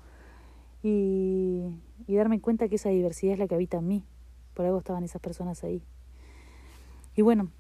y, 0.83 1.65
y 2.07 2.17
darme 2.17 2.41
cuenta 2.41 2.69
que 2.69 2.77
esa 2.77 2.89
diversidad 2.89 3.35
es 3.35 3.39
la 3.39 3.47
que 3.47 3.55
habita 3.55 3.79
en 3.79 3.87
mí. 3.87 4.05
Por 4.55 4.67
algo 4.67 4.79
estaban 4.79 5.05
esas 5.05 5.21
personas 5.21 5.63
ahí. 5.63 5.83
Y 7.15 7.23
bueno, 7.23 7.51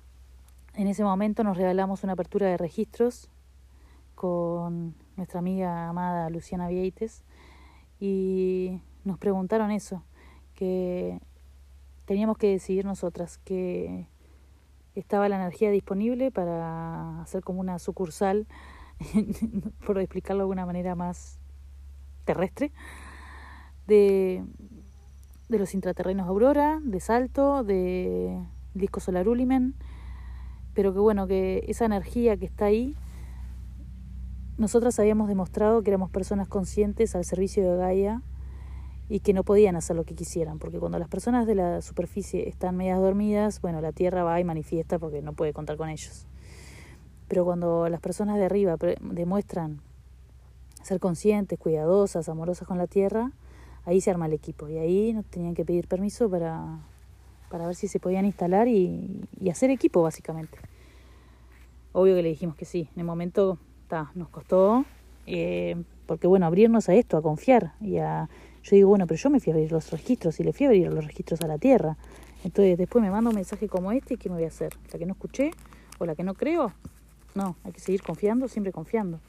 en 0.74 0.88
ese 0.88 1.04
momento 1.04 1.44
nos 1.44 1.56
regalamos 1.56 2.02
una 2.02 2.14
apertura 2.14 2.48
de 2.48 2.56
registros 2.56 3.30
con 4.20 4.94
nuestra 5.16 5.38
amiga 5.38 5.88
amada 5.88 6.28
Luciana 6.28 6.68
Vieites 6.68 7.24
y 7.98 8.83
nos 9.02 9.16
preguntaron 9.16 9.70
eso, 9.70 10.04
que 10.52 11.18
teníamos 12.04 12.37
que 12.37 12.48
decidir 12.48 12.85
nosotras, 12.85 13.38
que 13.38 14.09
estaba 14.94 15.26
la 15.30 15.37
energía 15.37 15.70
disponible 15.70 16.30
para 16.30 17.22
hacer 17.22 17.42
como 17.42 17.61
una 17.61 17.78
sucursal, 17.78 18.46
por 19.87 19.98
explicarlo 19.98 20.40
de 20.40 20.42
alguna 20.42 20.66
manera 20.66 20.94
más 20.94 21.38
terrestre, 22.26 22.72
de, 23.87 24.44
de 25.48 25.59
los 25.59 25.72
intraterrenos 25.72 26.28
Aurora, 26.28 26.78
de 26.85 27.00
Salto, 27.00 27.64
de 27.64 28.38
Disco 28.74 29.00
Solar 29.00 29.26
Ulimen, 29.30 29.76
pero 30.74 30.92
que 30.92 30.98
bueno, 30.98 31.26
que 31.26 31.64
esa 31.68 31.87
energía 31.87 32.37
que 32.37 32.44
está 32.44 32.66
ahí 32.66 32.94
nosotras 34.60 34.98
habíamos 34.98 35.26
demostrado 35.26 35.82
que 35.82 35.88
éramos 35.88 36.10
personas 36.10 36.46
conscientes 36.46 37.16
al 37.16 37.24
servicio 37.24 37.62
de 37.64 37.78
Gaia 37.78 38.22
y 39.08 39.20
que 39.20 39.32
no 39.32 39.42
podían 39.42 39.74
hacer 39.74 39.96
lo 39.96 40.04
que 40.04 40.14
quisieran, 40.14 40.58
porque 40.58 40.78
cuando 40.78 40.98
las 40.98 41.08
personas 41.08 41.46
de 41.46 41.54
la 41.54 41.80
superficie 41.80 42.46
están 42.46 42.76
medias 42.76 43.00
dormidas, 43.00 43.62
bueno, 43.62 43.80
la 43.80 43.92
Tierra 43.92 44.22
va 44.22 44.38
y 44.38 44.44
manifiesta 44.44 44.98
porque 44.98 45.22
no 45.22 45.32
puede 45.32 45.54
contar 45.54 45.78
con 45.78 45.88
ellos. 45.88 46.26
Pero 47.26 47.46
cuando 47.46 47.88
las 47.88 48.00
personas 48.00 48.36
de 48.36 48.44
arriba 48.44 48.76
demuestran 49.00 49.80
ser 50.82 51.00
conscientes, 51.00 51.58
cuidadosas, 51.58 52.28
amorosas 52.28 52.68
con 52.68 52.76
la 52.76 52.86
Tierra, 52.86 53.32
ahí 53.86 54.02
se 54.02 54.10
arma 54.10 54.26
el 54.26 54.34
equipo 54.34 54.68
y 54.68 54.76
ahí 54.76 55.14
nos 55.14 55.24
tenían 55.24 55.54
que 55.54 55.64
pedir 55.64 55.88
permiso 55.88 56.28
para, 56.28 56.80
para 57.48 57.64
ver 57.64 57.76
si 57.76 57.88
se 57.88 57.98
podían 57.98 58.26
instalar 58.26 58.68
y, 58.68 59.26
y 59.40 59.48
hacer 59.48 59.70
equipo, 59.70 60.02
básicamente. 60.02 60.58
Obvio 61.92 62.14
que 62.14 62.22
le 62.22 62.28
dijimos 62.28 62.56
que 62.56 62.66
sí. 62.66 62.90
En 62.94 63.00
el 63.00 63.06
momento 63.06 63.58
nos 64.14 64.29
costó, 64.29 64.85
eh, 65.26 65.76
porque 66.07 66.26
bueno, 66.26 66.46
abrirnos 66.46 66.88
a 66.88 66.94
esto, 66.94 67.16
a 67.16 67.22
confiar. 67.22 67.72
Y 67.81 67.98
a, 67.98 68.29
yo 68.62 68.76
digo, 68.76 68.88
bueno, 68.88 69.07
pero 69.07 69.18
yo 69.18 69.31
me 69.31 69.40
fui 69.40 69.53
a 69.53 69.55
abrir 69.55 69.72
los 69.72 69.90
registros 69.90 70.38
y 70.40 70.44
le 70.44 70.53
fui 70.53 70.66
a 70.66 70.68
abrir 70.70 70.92
los 70.92 71.05
registros 71.05 71.40
a 71.42 71.46
la 71.46 71.59
tierra. 71.59 71.96
Entonces 72.44 72.79
después 72.79 73.03
me 73.03 73.11
manda 73.11 73.31
un 73.31 73.37
mensaje 73.37 73.68
como 73.68 73.92
este 73.92 74.14
y 74.14 74.16
¿qué 74.16 74.29
me 74.29 74.37
voy 74.37 74.44
a 74.44 74.48
hacer? 74.48 74.72
¿La 74.92 74.98
que 74.98 75.07
no 75.07 75.12
escuché 75.12 75.50
o 75.98 76.07
la 76.07 76.14
que 76.14 76.24
no 76.24 76.35
creo? 76.35 76.72
No, 77.35 77.57
hay 77.64 77.72
que 77.72 77.81
seguir 77.81 78.03
confiando, 78.03 78.48
siempre 78.48 78.72
confiando. 78.72 79.20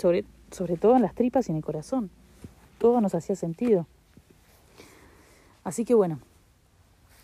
Sobre, 0.00 0.24
sobre 0.50 0.76
todo 0.76 0.96
en 0.96 1.02
las 1.02 1.14
tripas 1.14 1.48
y 1.48 1.52
en 1.52 1.56
el 1.56 1.64
corazón. 1.64 2.10
Todo 2.78 3.00
nos 3.00 3.14
hacía 3.14 3.34
sentido. 3.34 3.86
Así 5.64 5.84
que 5.84 5.94
bueno, 5.94 6.20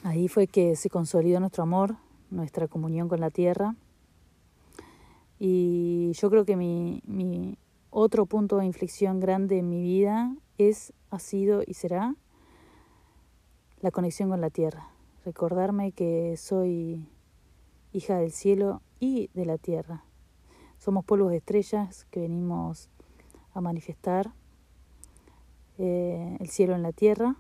ahí 0.02 0.28
fue 0.28 0.46
que 0.46 0.76
se 0.76 0.90
consolidó 0.90 1.40
nuestro 1.40 1.62
amor, 1.62 1.96
nuestra 2.30 2.66
comunión 2.66 3.08
con 3.08 3.20
la 3.20 3.30
tierra 3.30 3.76
y 5.38 6.12
yo 6.12 6.30
creo 6.30 6.44
que 6.44 6.56
mi, 6.56 7.02
mi 7.06 7.58
otro 7.90 8.26
punto 8.26 8.58
de 8.58 8.66
inflexión 8.66 9.20
grande 9.20 9.58
en 9.58 9.68
mi 9.68 9.80
vida 9.80 10.34
es, 10.58 10.92
ha 11.10 11.18
sido 11.18 11.62
y 11.66 11.74
será 11.74 12.16
la 13.80 13.90
conexión 13.90 14.30
con 14.30 14.40
la 14.40 14.50
tierra. 14.50 14.90
Recordarme 15.24 15.92
que 15.92 16.36
soy 16.36 17.08
hija 17.92 18.18
del 18.18 18.32
cielo 18.32 18.82
y 18.98 19.30
de 19.34 19.46
la 19.46 19.58
tierra. 19.58 20.04
Somos 20.78 21.04
polvos 21.04 21.30
de 21.30 21.36
estrellas 21.36 22.06
que 22.10 22.20
venimos 22.20 22.90
a 23.52 23.60
manifestar 23.60 24.32
eh, 25.78 26.36
el 26.40 26.48
cielo 26.48 26.74
en 26.74 26.82
la 26.82 26.92
tierra 26.92 27.36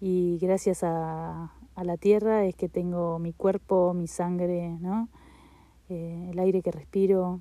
y 0.00 0.38
gracias 0.40 0.82
a, 0.82 1.52
a 1.74 1.84
la 1.84 1.96
tierra 1.96 2.44
es 2.44 2.54
que 2.54 2.68
tengo 2.68 3.18
mi 3.18 3.32
cuerpo, 3.32 3.94
mi 3.94 4.06
sangre, 4.06 4.78
¿no? 4.80 5.08
Eh, 5.88 6.28
el 6.30 6.38
aire 6.38 6.62
que 6.62 6.70
respiro. 6.70 7.40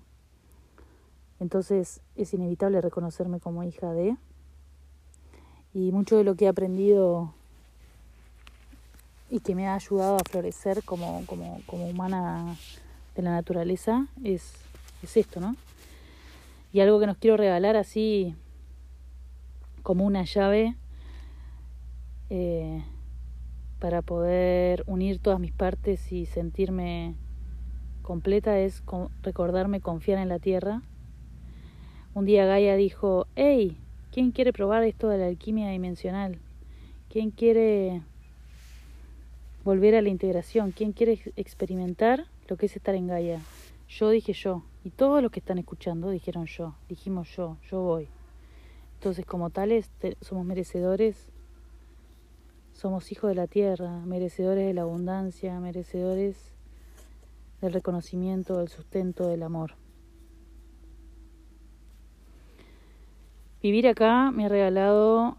Entonces 1.40 2.02
es 2.16 2.34
inevitable 2.34 2.82
reconocerme 2.82 3.40
como 3.40 3.64
hija 3.64 3.92
de. 3.94 4.18
Y 5.74 5.92
mucho 5.92 6.18
de 6.18 6.24
lo 6.24 6.36
que 6.36 6.46
he 6.46 6.48
aprendido 6.48 7.34
y 9.30 9.40
que 9.40 9.56
me 9.56 9.68
ha 9.68 9.74
ayudado 9.74 10.18
a 10.18 10.30
florecer 10.30 10.84
como, 10.84 11.26
como, 11.26 11.60
como 11.66 11.88
humana 11.88 12.56
de 13.16 13.22
la 13.24 13.32
naturaleza 13.32 14.08
es, 14.24 14.54
es 15.02 15.18
esto, 15.18 15.40
¿no? 15.40 15.56
Y 16.72 16.82
algo 16.82 17.00
que 17.00 17.08
nos 17.08 17.18
quiero 17.18 17.38
regalar 17.38 17.76
así 17.76 18.36
como 19.82 20.06
una 20.06 20.24
llave 20.24 20.76
eh, 22.30 22.84
para 23.80 24.02
poder 24.02 24.84
unir 24.88 25.20
todas 25.20 25.40
mis 25.40 25.52
partes 25.52 26.12
y 26.12 26.26
sentirme 26.26 27.16
completa 28.04 28.60
es 28.60 28.84
recordarme 29.24 29.82
confiar 29.82 30.20
en 30.20 30.30
la 30.30 30.38
tierra. 30.38 30.84
Un 32.14 32.26
día 32.26 32.46
Gaia 32.46 32.76
dijo, 32.76 33.26
hey, 33.36 33.76
¿quién 34.12 34.32
quiere 34.32 34.54
probar 34.54 34.84
esto 34.84 35.10
de 35.10 35.18
la 35.18 35.26
alquimia 35.26 35.70
dimensional? 35.70 36.38
¿Quién 37.10 37.32
quiere 37.32 38.04
volver 39.64 39.96
a 39.96 40.02
la 40.04 40.10
integración? 40.10 40.72
¿Quién 40.72 40.92
quiere 40.92 41.20
experimentar 41.36 42.26
lo 42.48 42.58
que 42.58 42.68
es 42.68 42.76
estar 42.76 42.94
en 42.94 43.08
Gaia? 43.08 43.42
Yo 43.90 44.10
dije 44.10 44.34
yo, 44.34 44.64
y 44.84 44.92
todos 44.92 45.24
los 45.24 45.32
que 45.32 45.40
están 45.40 45.58
escuchando 45.58 46.10
dijeron 46.12 46.46
yo, 46.46 46.76
dijimos 46.90 47.36
yo, 47.36 47.58
yo 47.70 47.82
voy. 47.82 48.08
Entonces, 48.96 49.26
como 49.26 49.50
tales, 49.50 49.90
somos 50.22 50.46
merecedores, 50.46 51.30
somos 52.74 53.12
hijos 53.12 53.30
de 53.30 53.36
la 53.36 53.48
tierra, 53.48 54.00
merecedores 54.06 54.66
de 54.66 54.74
la 54.74 54.82
abundancia, 54.84 55.60
merecedores 55.60 56.53
del 57.64 57.72
reconocimiento, 57.72 58.58
del 58.58 58.68
sustento, 58.68 59.30
del 59.30 59.42
amor. 59.42 59.76
Vivir 63.62 63.88
acá 63.88 64.32
me 64.32 64.46
ha 64.46 64.50
regalado 64.50 65.38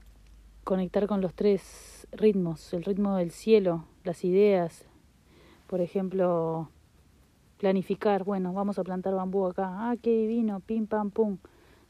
conectar 0.65 1.07
con 1.07 1.21
los 1.21 1.35
tres 1.35 2.07
ritmos, 2.13 2.73
el 2.73 2.85
ritmo 2.85 3.17
del 3.17 3.31
cielo, 3.31 3.85
las 4.05 4.25
ideas, 4.25 4.87
por 5.67 5.83
ejemplo, 5.83 6.71
planificar, 7.59 8.25
bueno, 8.25 8.55
vamos 8.55 8.79
a 8.79 8.85
plantar 8.85 9.15
bambú 9.15 9.45
acá, 9.45 9.91
ah, 9.91 9.97
qué 10.01 10.11
divino, 10.11 10.61
pim, 10.61 10.87
pam, 10.87 11.11
pum. 11.11 11.37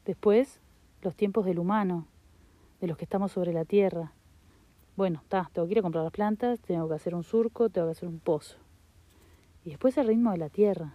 Después, 0.03 0.59
los 1.01 1.15
tiempos 1.15 1.45
del 1.45 1.59
humano, 1.59 2.07
de 2.81 2.87
los 2.87 2.97
que 2.97 3.05
estamos 3.05 3.31
sobre 3.31 3.53
la 3.53 3.63
tierra. 3.63 4.11
Bueno, 4.97 5.21
está, 5.23 5.49
tengo 5.53 5.65
que 5.65 5.71
ir 5.71 5.79
a 5.79 5.81
comprar 5.81 6.03
las 6.03 6.11
plantas, 6.11 6.59
tengo 6.59 6.89
que 6.89 6.95
hacer 6.95 7.15
un 7.15 7.23
surco, 7.23 7.69
tengo 7.69 7.87
que 7.87 7.91
hacer 7.91 8.09
un 8.09 8.19
pozo. 8.19 8.64
Y 9.65 9.71
después 9.71 9.97
el 9.97 10.07
ritmo 10.07 10.31
de 10.31 10.37
la 10.37 10.49
tierra. 10.49 10.93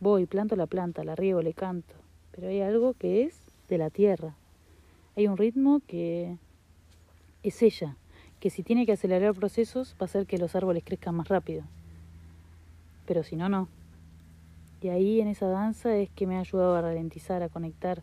Voy, 0.00 0.26
planto 0.26 0.56
la 0.56 0.66
planta, 0.66 1.04
la 1.04 1.14
riego, 1.14 1.42
le 1.42 1.54
canto. 1.54 1.94
Pero 2.32 2.48
hay 2.48 2.60
algo 2.60 2.94
que 2.94 3.22
es 3.22 3.40
de 3.68 3.78
la 3.78 3.88
tierra. 3.88 4.34
Hay 5.16 5.28
un 5.28 5.36
ritmo 5.36 5.80
que 5.86 6.36
es 7.44 7.62
ella, 7.62 7.96
que 8.40 8.50
si 8.50 8.64
tiene 8.64 8.84
que 8.84 8.92
acelerar 8.92 9.32
procesos 9.34 9.94
va 9.94 10.02
a 10.02 10.04
hacer 10.04 10.26
que 10.26 10.38
los 10.38 10.56
árboles 10.56 10.82
crezcan 10.84 11.14
más 11.14 11.28
rápido. 11.28 11.62
Pero 13.06 13.22
si 13.22 13.36
no, 13.36 13.48
no. 13.48 13.68
Y 14.82 14.88
ahí 14.88 15.20
en 15.20 15.28
esa 15.28 15.46
danza 15.46 15.96
es 15.96 16.10
que 16.10 16.26
me 16.26 16.36
ha 16.36 16.40
ayudado 16.40 16.74
a 16.74 16.82
ralentizar, 16.82 17.42
a 17.44 17.48
conectar, 17.48 18.02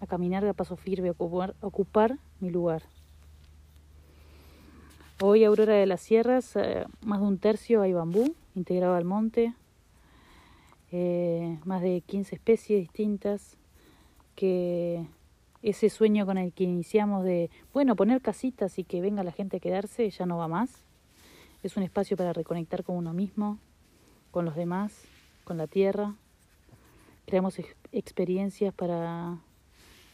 a 0.00 0.06
caminar 0.06 0.44
a 0.44 0.52
paso 0.52 0.76
firme, 0.76 1.08
a 1.08 1.12
ocupar, 1.12 1.54
a 1.62 1.66
ocupar 1.66 2.18
mi 2.40 2.50
lugar. 2.50 2.82
Hoy, 5.20 5.44
Aurora 5.44 5.74
de 5.74 5.86
las 5.86 6.00
Sierras, 6.00 6.54
más 7.04 7.20
de 7.20 7.26
un 7.26 7.38
tercio 7.38 7.82
hay 7.82 7.92
bambú 7.92 8.34
integrado 8.56 8.94
al 8.94 9.04
monte, 9.04 9.54
eh, 10.92 11.58
más 11.64 11.82
de 11.82 12.00
15 12.00 12.34
especies 12.34 12.80
distintas, 12.80 13.56
que 14.34 15.06
ese 15.62 15.90
sueño 15.90 16.26
con 16.26 16.38
el 16.38 16.52
que 16.52 16.64
iniciamos 16.64 17.24
de, 17.24 17.50
bueno, 17.72 17.96
poner 17.96 18.20
casitas 18.20 18.78
y 18.78 18.84
que 18.84 19.00
venga 19.00 19.22
la 19.22 19.32
gente 19.32 19.58
a 19.58 19.60
quedarse, 19.60 20.08
ya 20.10 20.26
no 20.26 20.38
va 20.38 20.48
más. 20.48 20.84
Es 21.62 21.76
un 21.76 21.82
espacio 21.82 22.16
para 22.16 22.32
reconectar 22.32 22.84
con 22.84 22.96
uno 22.96 23.12
mismo, 23.12 23.58
con 24.30 24.44
los 24.44 24.56
demás, 24.56 25.04
con 25.44 25.56
la 25.56 25.66
tierra, 25.66 26.14
creamos 27.26 27.60
experiencias 27.92 28.72
para 28.72 29.38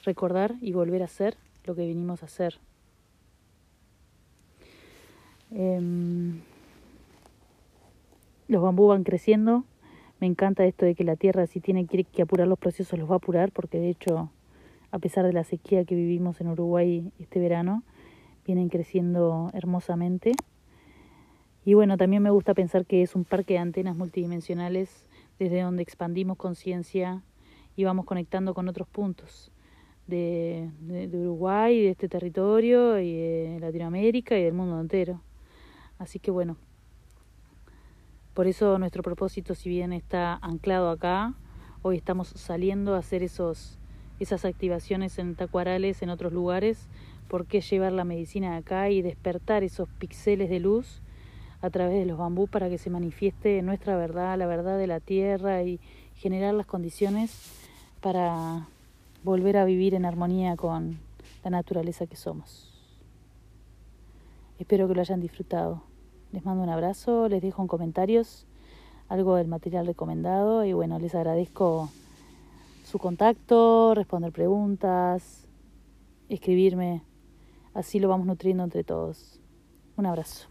recordar 0.04 0.54
y 0.60 0.72
volver 0.72 1.02
a 1.02 1.04
hacer 1.04 1.36
lo 1.64 1.74
que 1.74 1.86
vinimos 1.86 2.22
a 2.22 2.26
hacer. 2.26 2.58
Em, 5.50 6.40
los 8.52 8.62
bambú 8.62 8.86
van 8.86 9.02
creciendo. 9.02 9.64
Me 10.20 10.26
encanta 10.28 10.64
esto 10.64 10.86
de 10.86 10.94
que 10.94 11.02
la 11.02 11.16
tierra 11.16 11.46
si 11.46 11.60
tiene 11.60 11.86
que 11.86 12.22
apurar 12.22 12.46
los 12.46 12.58
procesos 12.58 12.98
los 12.98 13.10
va 13.10 13.14
a 13.14 13.16
apurar 13.16 13.50
porque 13.50 13.80
de 13.80 13.88
hecho 13.88 14.30
a 14.92 14.98
pesar 14.98 15.24
de 15.24 15.32
la 15.32 15.42
sequía 15.42 15.84
que 15.84 15.94
vivimos 15.94 16.40
en 16.40 16.48
Uruguay 16.48 17.10
este 17.18 17.40
verano, 17.40 17.82
vienen 18.46 18.68
creciendo 18.68 19.50
hermosamente. 19.54 20.32
Y 21.64 21.74
bueno, 21.74 21.96
también 21.96 22.22
me 22.22 22.30
gusta 22.30 22.54
pensar 22.54 22.84
que 22.84 23.02
es 23.02 23.14
un 23.14 23.24
parque 23.24 23.54
de 23.54 23.60
antenas 23.60 23.96
multidimensionales 23.96 25.08
desde 25.38 25.62
donde 25.62 25.82
expandimos 25.82 26.36
conciencia 26.36 27.22
y 27.74 27.84
vamos 27.84 28.04
conectando 28.04 28.52
con 28.52 28.68
otros 28.68 28.86
puntos 28.86 29.50
de, 30.06 30.68
Uruguay, 31.12 31.80
de 31.80 31.90
este 31.90 32.08
territorio, 32.08 32.98
y 32.98 33.14
de 33.14 33.58
Latinoamérica 33.60 34.38
y 34.38 34.42
del 34.42 34.52
mundo 34.52 34.78
entero. 34.78 35.22
Así 35.98 36.18
que 36.18 36.30
bueno, 36.30 36.58
por 38.34 38.46
eso 38.46 38.78
nuestro 38.78 39.02
propósito, 39.02 39.54
si 39.54 39.68
bien 39.68 39.92
está 39.92 40.38
anclado 40.40 40.90
acá, 40.90 41.34
hoy 41.82 41.96
estamos 41.96 42.28
saliendo 42.28 42.94
a 42.94 42.98
hacer 42.98 43.22
esos, 43.22 43.78
esas 44.20 44.44
activaciones 44.44 45.18
en 45.18 45.34
tacuarales 45.34 46.00
en 46.02 46.08
otros 46.08 46.32
lugares, 46.32 46.88
¿por 47.28 47.46
qué 47.46 47.60
llevar 47.60 47.92
la 47.92 48.04
medicina 48.04 48.56
acá 48.56 48.88
y 48.88 49.02
despertar 49.02 49.64
esos 49.64 49.88
píxeles 49.98 50.48
de 50.48 50.60
luz 50.60 51.02
a 51.60 51.70
través 51.70 51.98
de 51.98 52.06
los 52.06 52.18
bambú 52.18 52.46
para 52.48 52.68
que 52.70 52.78
se 52.78 52.90
manifieste 52.90 53.60
nuestra 53.62 53.96
verdad, 53.96 54.38
la 54.38 54.46
verdad 54.46 54.78
de 54.78 54.86
la 54.86 55.00
tierra 55.00 55.62
y 55.62 55.78
generar 56.16 56.54
las 56.54 56.66
condiciones 56.66 57.58
para 58.00 58.66
volver 59.22 59.56
a 59.58 59.64
vivir 59.64 59.94
en 59.94 60.04
armonía 60.04 60.56
con 60.56 60.98
la 61.44 61.50
naturaleza 61.50 62.06
que 62.06 62.16
somos. 62.16 62.68
Espero 64.58 64.88
que 64.88 64.94
lo 64.94 65.00
hayan 65.00 65.20
disfrutado. 65.20 65.91
Les 66.32 66.44
mando 66.44 66.62
un 66.62 66.70
abrazo, 66.70 67.28
les 67.28 67.42
dejo 67.42 67.60
en 67.62 67.68
comentarios 67.68 68.46
algo 69.08 69.36
del 69.36 69.46
material 69.46 69.86
recomendado 69.86 70.64
y 70.64 70.72
bueno, 70.72 70.98
les 70.98 71.14
agradezco 71.14 71.90
su 72.84 72.98
contacto, 72.98 73.94
responder 73.94 74.32
preguntas, 74.32 75.46
escribirme. 76.30 77.02
Así 77.74 77.98
lo 77.98 78.08
vamos 78.08 78.26
nutriendo 78.26 78.64
entre 78.64 78.84
todos. 78.84 79.40
Un 79.96 80.06
abrazo. 80.06 80.48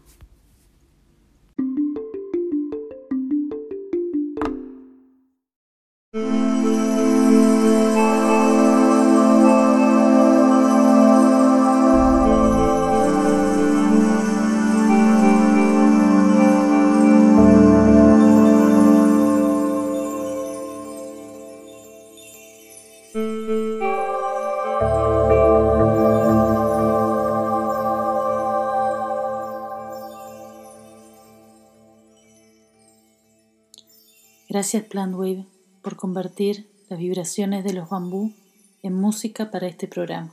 Gracias 34.62 34.84
Plantwave 34.84 35.44
por 35.82 35.96
convertir 35.96 36.70
las 36.88 37.00
vibraciones 37.00 37.64
de 37.64 37.72
los 37.72 37.90
bambú 37.90 38.32
en 38.84 38.94
música 38.94 39.50
para 39.50 39.66
este 39.66 39.88
programa. 39.88 40.32